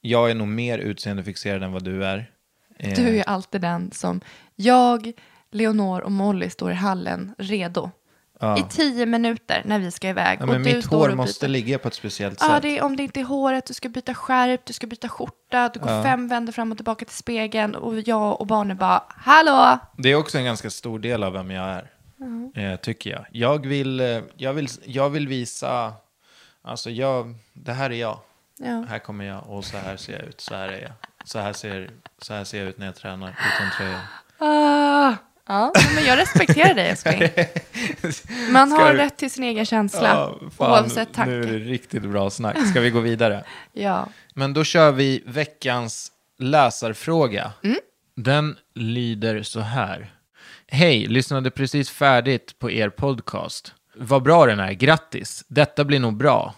[0.00, 2.30] Jag är nog mer utseendefixerad än vad du är.
[2.78, 4.20] Eh, Du är alltid den som
[4.56, 5.12] jag,
[5.52, 7.90] Leonor och Molly står i hallen redo.
[8.40, 8.58] Ja.
[8.58, 10.38] I tio minuter när vi ska iväg.
[10.40, 12.62] ja, och men du mitt hår och måste ligga på ett speciellt Ja, sätt.
[12.62, 15.68] det är, om det inte är håret, du ska byta skärp, du ska byta skjorta,
[15.68, 19.78] du går fem vändor fram och tillbaka till spegeln och jag och barnen bara Hallå!
[19.96, 21.90] Det är också en ganska stor del av vem jag är,
[22.72, 23.26] eh, tycker jag.
[23.32, 25.92] Jag vill, eh, jag, vill, jag vill visa,
[26.62, 28.18] alltså jag, det här är jag.
[28.58, 28.84] Ja.
[28.88, 30.92] Här kommer jag och så här ser jag ut, så här är jag.
[31.24, 34.00] Så här ser, så här ser jag ut när jag tränar utan tröja.
[34.38, 35.14] Ah,
[35.48, 37.22] ja, men jag respekterar dig älskling.
[38.52, 41.58] Man har du- rätt till sin egen känsla, Ja, fan, oavsett Nu är det tanke.
[41.58, 42.68] riktigt bra snack.
[42.70, 43.44] Ska vi gå vidare?
[43.72, 44.08] Ja.
[44.34, 47.52] Men då kör vi veckans läsarfråga.
[47.64, 47.76] Mm.
[48.16, 50.12] Den lyder så här.
[50.68, 53.74] Hej, lyssnade precis färdigt på er podcast.
[53.96, 55.44] Vad bra den är, grattis.
[55.48, 56.54] Detta blir nog bra.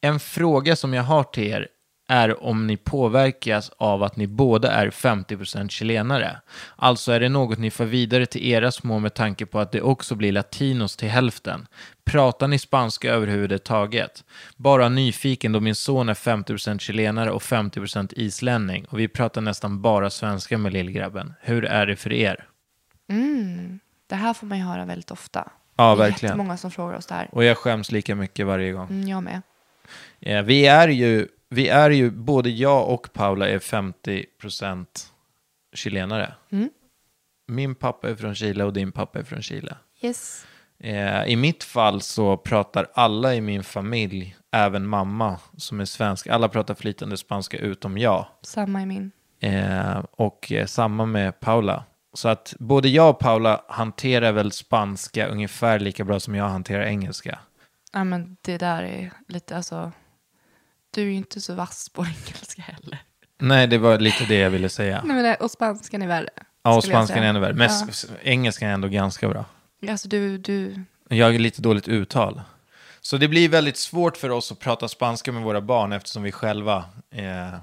[0.00, 1.68] En fråga som jag har till er
[2.12, 6.40] är om ni påverkas av att ni båda är 50% chilenare.
[6.76, 9.80] Alltså är det något ni får vidare till era små med tanke på att det
[9.82, 11.66] också blir latinos till hälften.
[12.04, 14.24] Pratar ni spanska överhuvudtaget?
[14.56, 19.82] Bara nyfiken då min son är 50% chilenare och 50% islänning och vi pratar nästan
[19.82, 21.34] bara svenska med lillgrabben.
[21.40, 22.44] Hur är det för er?
[24.06, 25.48] Det här får man ju höra väldigt ofta.
[25.76, 26.30] Ja, Det är verkligen.
[26.32, 27.28] jättemånga som frågar oss det här.
[27.32, 28.88] Och jag skäms lika mycket varje gång.
[28.90, 29.42] Mm, jag med.
[30.20, 34.86] Eh, vi är ju, vi är ju, både jag och Paula är 50%
[35.74, 36.34] chilenare.
[36.50, 36.70] Mm.
[37.48, 39.76] Min pappa är från Chile och din pappa är från Chile.
[40.00, 40.46] Yes.
[40.78, 46.26] Eh, I mitt fall så pratar alla i min familj, även mamma som är svensk,
[46.26, 48.26] alla pratar flytande spanska utom jag.
[48.42, 49.10] Samma i min.
[49.40, 51.84] Eh, och eh, samma med Paula.
[52.14, 56.82] Så att både jag och Paula hanterar väl spanska ungefär lika bra som jag hanterar
[56.82, 57.38] engelska.
[57.92, 59.92] Ja, men det där är lite, alltså.
[60.94, 62.98] Du är ju inte så vass på engelska heller.
[63.38, 65.02] Nej, det var lite det jag ville säga.
[65.04, 66.28] Nej, men det, och spanskan är värre.
[66.62, 67.54] Ja, och spanskan är ännu värre.
[67.54, 69.44] Men s- engelskan är ändå ganska bra.
[69.88, 72.40] Alltså du, du, Jag är lite dåligt uttal.
[73.00, 76.32] Så det blir väldigt svårt för oss att prata spanska med våra barn eftersom vi
[76.32, 76.84] själva
[77.14, 77.58] eh,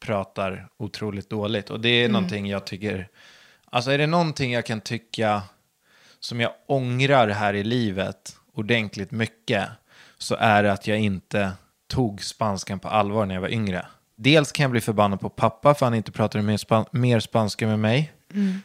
[0.00, 1.70] pratar otroligt dåligt.
[1.70, 3.08] Och det är någonting jag tycker,
[3.70, 5.42] alltså är det någonting jag kan tycka
[6.20, 9.68] som jag ångrar här i livet ordentligt mycket
[10.18, 11.52] så är det att jag inte
[11.88, 13.86] tog spanskan på allvar när jag var yngre.
[14.16, 17.66] Dels kan jag bli förbannad på pappa för han inte pratade mer, span mer spanska
[17.66, 18.12] med mig.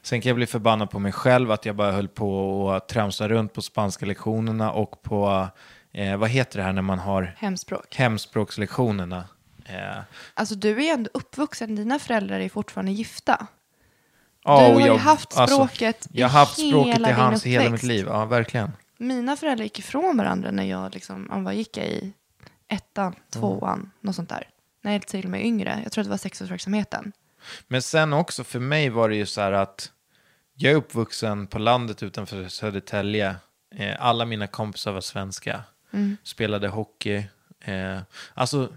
[0.01, 3.27] Sen kan jag bli förbannad på mig själv att jag bara höll på att tramsa
[3.29, 5.47] runt på spanska lektionerna och på,
[5.91, 7.95] eh, vad heter det här när man har Hemspråk.
[7.95, 9.23] hemspråkslektionerna.
[9.65, 10.01] Eh,
[10.33, 13.47] Alltså du är ju ändå uppvuxen, dina föräldrar är fortfarande gifta.
[14.43, 17.69] ja, Du och har ju haft språket jag i har haft språket i hans hela
[17.69, 18.05] mitt liv.
[18.09, 18.71] Ja, verkligen.
[18.97, 22.13] Mina föräldrar gick ifrån varandra när jag liksom, om vad gick jag i?
[22.73, 24.49] Ettan, tvåan, något sånt där.
[24.81, 25.79] Jag till och med yngre.
[25.83, 27.11] Jag tror att det var sexårsverksamheten.
[27.67, 29.91] Men sen också för mig var det ju så här att
[30.53, 33.35] jag är uppvuxen på landet utanför Södertälje.
[33.75, 35.63] Eh, alla mina kompisar var svenska.
[36.23, 37.23] Spelade hockey.
[37.61, 37.99] Eh,
[38.33, 38.73] alltså,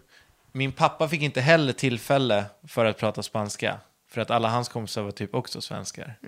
[0.52, 3.78] min pappa fick inte heller tillfälle för att prata spanska.
[4.08, 6.18] För att alla hans kompisar var typ också svenskar.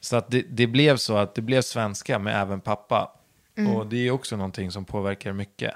[0.00, 3.12] Så att det, det blev så att det blev svenska med även pappa.
[3.74, 5.74] Och det är också någonting som påverkar mycket.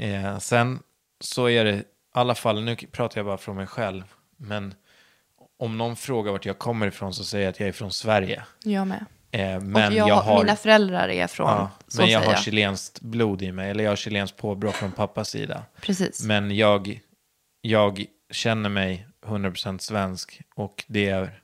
[0.00, 0.78] Eh, sen
[1.20, 4.04] så är det, i alla fall, nu pratar jag bara från mig själv,
[4.36, 4.74] men
[5.58, 8.44] om någon frågar vart jag kommer ifrån så säger jag att jag är från Sverige.
[8.64, 9.04] Jag med.
[9.30, 12.42] Eh, men jag, jag, har, mina föräldrar är från, ja, men jag har jag.
[12.42, 15.62] chilenskt blod i mig, eller jag har chilenskt påbrå från pappas sida.
[15.80, 16.24] Precis.
[16.24, 17.00] Men jag,
[17.60, 21.40] jag känner mig 100% svensk och det är,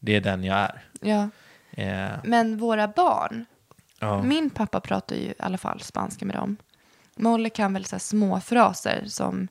[0.00, 0.82] det är den jag är.
[1.00, 1.28] Ja.
[1.82, 3.44] Eh, Men våra barn,
[3.98, 4.22] ja.
[4.22, 6.56] min pappa pratar ju i alla fall spanska med dem.
[7.16, 9.48] Molly kan väl så här små fraser som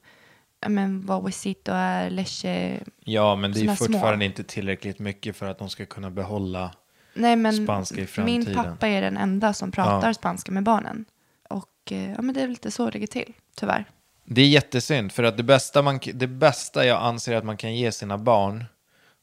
[0.68, 2.80] men, vad huesito är, leche.
[3.00, 3.86] ja, men det är såna små.
[3.86, 6.72] fortfarande inte tillräckligt mycket för att de ska kunna behålla
[7.14, 8.44] Nej, men Spanska i framtiden.
[8.46, 10.14] min pappa är den enda som pratar Ja.
[10.14, 11.06] spanska med barnen.
[11.50, 13.86] Och eh, ja, men det är väl lite så det ligger till, tyvärr.
[14.26, 17.76] Det är jättesynd, för att det bästa, man, det bästa jag anser att man kan
[17.76, 18.66] ge sina barn,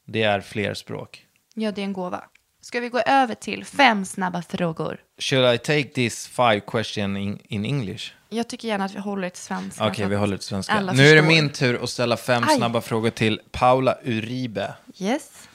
[0.05, 1.25] det är fler språk.
[1.53, 2.23] Ja, det är en gåva.
[2.61, 4.99] Ska vi gå över till fem snabba frågor?
[5.21, 8.13] Should I take this five question in, in English?
[8.29, 9.87] Jag tycker gärna att vi håller till svenska.
[9.87, 10.73] Okej, så vi håller till svenska.
[10.73, 12.55] alla Nu är det min tur att ställa fem Aj.
[12.55, 14.73] snabba frågor till Paula Uribe.
[14.97, 15.47] Yes.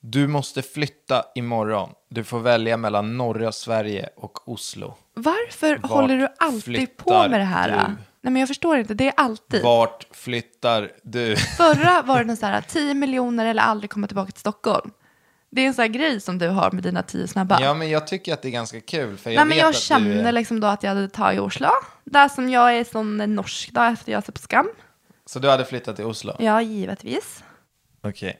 [0.00, 1.90] Du måste flytta imorgon.
[2.08, 4.94] Du får välja mellan norra Sverige och Oslo.
[5.14, 7.70] Varför Vart håller du alltid på med det här?
[7.70, 7.76] du?
[8.26, 8.94] Nej, men jag förstår inte.
[8.94, 9.62] Det är alltid.
[9.62, 11.36] Vart flyttar du?
[11.36, 14.90] Förra var det så här 10 miljoner eller aldrig komma tillbaka till Stockholm.
[15.56, 17.58] Det är en sån här grej som du har med dina tio snabba.
[17.60, 19.16] Ja, men jag tycker att det är ganska kul.
[19.16, 20.32] För jag Nej, men jag du är...
[20.32, 21.68] liksom då att jag hade tagit Oslo.
[22.04, 24.68] Där som jag är sån norsk då efter jag ser på Skam.
[25.26, 26.36] Så du hade flyttat till Oslo?
[26.38, 27.44] Ja, givetvis.
[28.02, 28.38] Okej.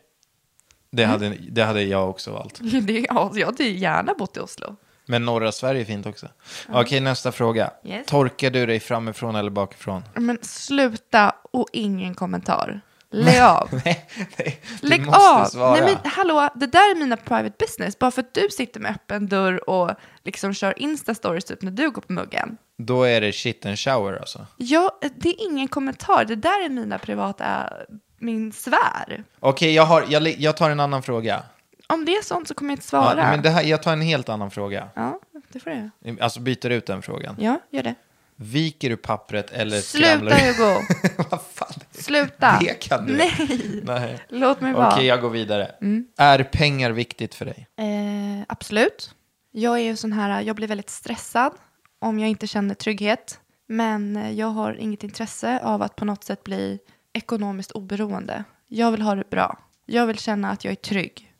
[0.92, 1.12] Det, Mm.
[1.12, 2.58] hade, det hade jag också valt.
[2.82, 4.76] Det, ja, jag hade gärna bott i Oslo.
[5.06, 6.28] Men norra Sverige är fint också.
[6.68, 7.70] Okej, nästa fråga.
[7.84, 8.06] Yes.
[8.06, 10.02] Torkar du dig framifrån eller bakifrån?
[10.14, 12.80] Men sluta och ingen kommentar.
[13.10, 13.68] Lägg av.
[13.84, 14.06] nej,
[14.38, 15.44] nej, du Lägg av!
[15.44, 15.70] svara.
[15.72, 17.98] Nej men hallå, det där är mina private business.
[17.98, 19.90] Bara för att du sitter med öppen dörr och
[20.24, 22.56] liksom kör Insta-stories typ när du går på muggen.
[22.78, 24.46] Då är det shit and shower alltså.
[24.56, 26.24] Ja, det är ingen kommentar.
[26.24, 27.72] Det där är mina privata,
[28.18, 29.24] min sfär.
[29.40, 31.42] Okej, jag, har, jag, le- jag tar en annan fråga.
[31.88, 33.30] Om det är sånt så kommer jag inte Ja, svara.
[33.30, 34.88] men det här, jag tar en helt annan fråga.
[34.94, 35.20] Ja,
[35.52, 36.24] det får jag göra.
[36.24, 37.36] Alltså byter ut den frågan.
[37.38, 37.94] Ja, gör det.
[38.36, 40.30] Viker du pappret eller Sluta du?
[40.30, 40.80] Hugo!
[41.30, 41.72] Vad fan?
[41.90, 42.58] Sluta!
[42.60, 43.16] Det kan du.
[43.16, 43.80] Nej!
[43.84, 44.18] Nej.
[44.28, 45.02] Låt mig Okej, vara.
[45.02, 45.70] jag går vidare.
[45.80, 46.06] Mm.
[46.16, 47.66] Är pengar viktigt för dig?
[47.76, 49.14] Eh, absolut.
[49.52, 51.52] Jag är ju sån här, jag blir väldigt stressad
[51.98, 53.40] om jag inte känner trygghet.
[53.68, 56.78] Men eh, jag har inget intresse av att på något sätt bli
[57.12, 58.44] ekonomiskt oberoende.
[58.68, 59.58] Jag vill ha det bra.
[59.86, 61.32] Jag vill känna att jag är trygg.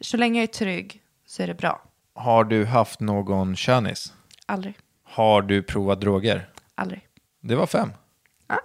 [0.00, 1.82] Så länge jag är trygg så är det bra.
[2.14, 4.12] Har du haft någon könis?
[4.46, 4.74] Aldrig.
[5.14, 6.48] Har du provat droger?
[6.74, 7.06] Aldrig.
[7.40, 7.92] Det var fem.
[8.48, 8.60] Ja.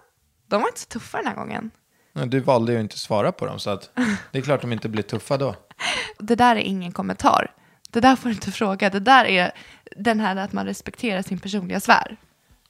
[0.48, 1.72] De var inte så tuffa den här gången.
[2.14, 3.90] Du valde ju inte att svara på dem, så att
[4.32, 5.56] det är klart de inte blir tuffa då.
[6.20, 7.52] Det där är ingen kommentar.
[7.90, 8.90] Det där får du inte fråga.
[8.90, 9.52] Det där är
[9.96, 12.18] den här att man respekterar sin personliga sfär.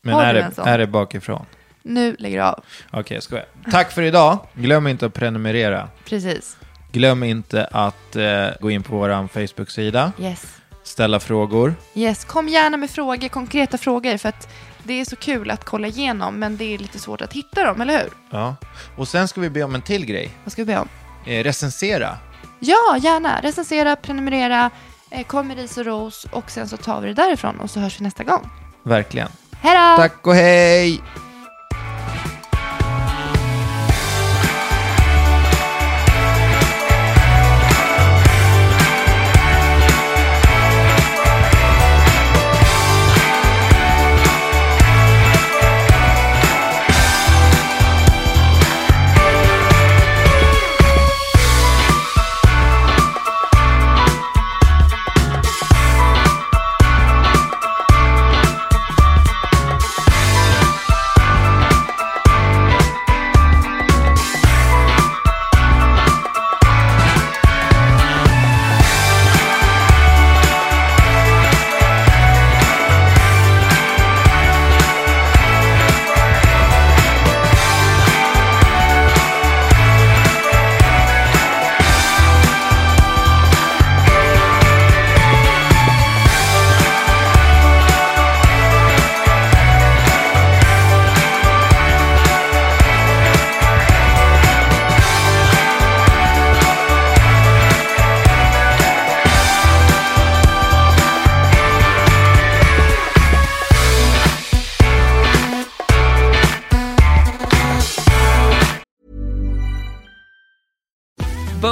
[0.01, 1.45] Men Har är det, är det bakifrån?
[1.81, 2.63] Nu lägger du av.
[2.91, 3.45] Okej, jag skojar.
[3.71, 4.39] Tack för idag.
[4.53, 5.89] Glöm inte att prenumerera.
[6.05, 6.57] Precis.
[6.91, 10.58] Glöm inte att eh, gå in på vår Facebook-sida, Yes.
[10.89, 11.75] Ställa frågor.
[11.93, 14.47] Yes, kom gärna med frågor, konkreta frågor, för att
[14.83, 17.81] det är så kul att kolla igenom, men det är lite svårt att hitta dem,
[17.81, 18.09] eller hur?
[18.29, 18.55] Ja.
[18.97, 20.31] Och sen ska vi be om en till grej.
[20.43, 20.87] Vad ska vi be om?
[21.25, 22.17] Eh, recensera.
[22.59, 23.41] Ja, gärna.
[23.41, 24.69] Recensera, prenumerera,
[25.11, 27.79] eh, kom med ris och ros och sen så tar vi det därifrån och så
[27.79, 28.49] hörs vi nästa gång.
[28.83, 29.29] Verkligen.
[29.61, 30.01] Hej då!
[30.01, 31.01] Tack och hej!